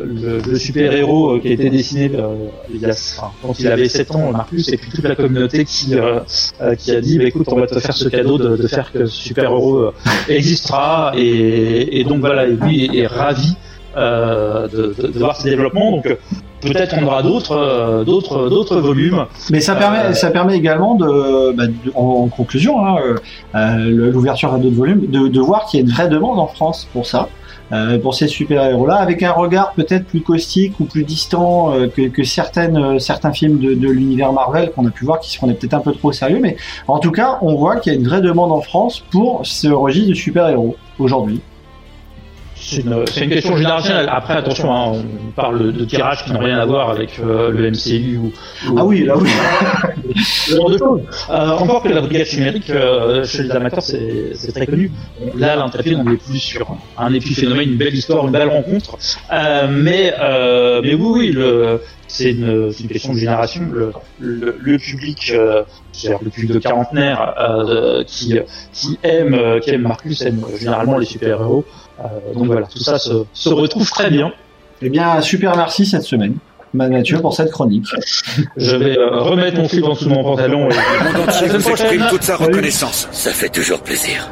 [0.05, 2.35] le, le super héros qui a été dessiné euh,
[2.73, 5.65] il y a, enfin, quand il avait 7 ans, Marcus, et puis toute la communauté
[5.65, 6.21] qui euh,
[6.79, 9.07] qui a dit bah, écoute on va te faire ce cadeau de, de faire que
[9.07, 9.93] ce super héros
[10.29, 13.57] existera et, et donc voilà et lui est, est ravi
[13.97, 15.93] euh, de, de, de, voir ces développements.
[15.93, 16.17] Donc
[16.61, 19.27] peut-être on aura d'autres, d'autres, d'autres volumes.
[19.51, 22.97] Mais ça permet, euh, ça permet également de, bah, de en, conclusion, hein,
[23.55, 26.47] euh, l'ouverture à d'autres volumes, de, de voir qu'il y a une vraie demande en
[26.47, 27.29] France pour ça.
[27.73, 32.09] Euh, pour ces super-héros-là, avec un regard peut-être plus caustique ou plus distant euh, que,
[32.09, 35.55] que, certaines, certains films de, de l'univers Marvel qu'on a pu voir qui se prenaient
[35.55, 36.57] peut-être un peu trop sérieux, mais
[36.87, 39.69] en tout cas, on voit qu'il y a une vraie demande en France pour ce
[39.69, 41.41] registre de super-héros aujourd'hui.
[42.73, 44.09] C'est une, une, question générationnelle.
[44.11, 47.71] Après, attention, hein, on parle de tirages qui n'ont rien à voir avec euh, le
[47.71, 48.33] MCU ou,
[48.71, 49.29] ou, Ah oui, là oui.
[50.25, 51.01] ce genre de choses.
[51.31, 54.91] Euh, encore que la brigade chimérique, euh, chez les amateurs, c'est très connu.
[55.37, 58.97] Là, l'intrépide, on est plus sur un épiphénomène, une belle histoire, une belle rencontre.
[59.33, 60.15] Euh, mais,
[60.83, 61.79] mais oui, oui,
[62.13, 63.63] c'est une, une, question de génération.
[63.73, 65.63] Le, le, le public, euh,
[66.23, 68.39] le public de quarantenaire euh, qui,
[68.73, 71.65] qui aime, qui aime Marcus aime généralement les super-héros.
[72.03, 74.33] Euh, donc voilà, tout ça se, se retrouve très bien.
[74.81, 76.35] Eh bien, super merci cette semaine.
[76.75, 77.87] Mathieu pour cette chronique.
[78.57, 80.69] Je vais euh, remettre mon slip en dessous de mon pantalon.
[80.71, 80.75] Et...
[80.75, 83.09] Le monde entier vous exprime toute sa reconnaissance.
[83.13, 84.31] Ça fait toujours plaisir.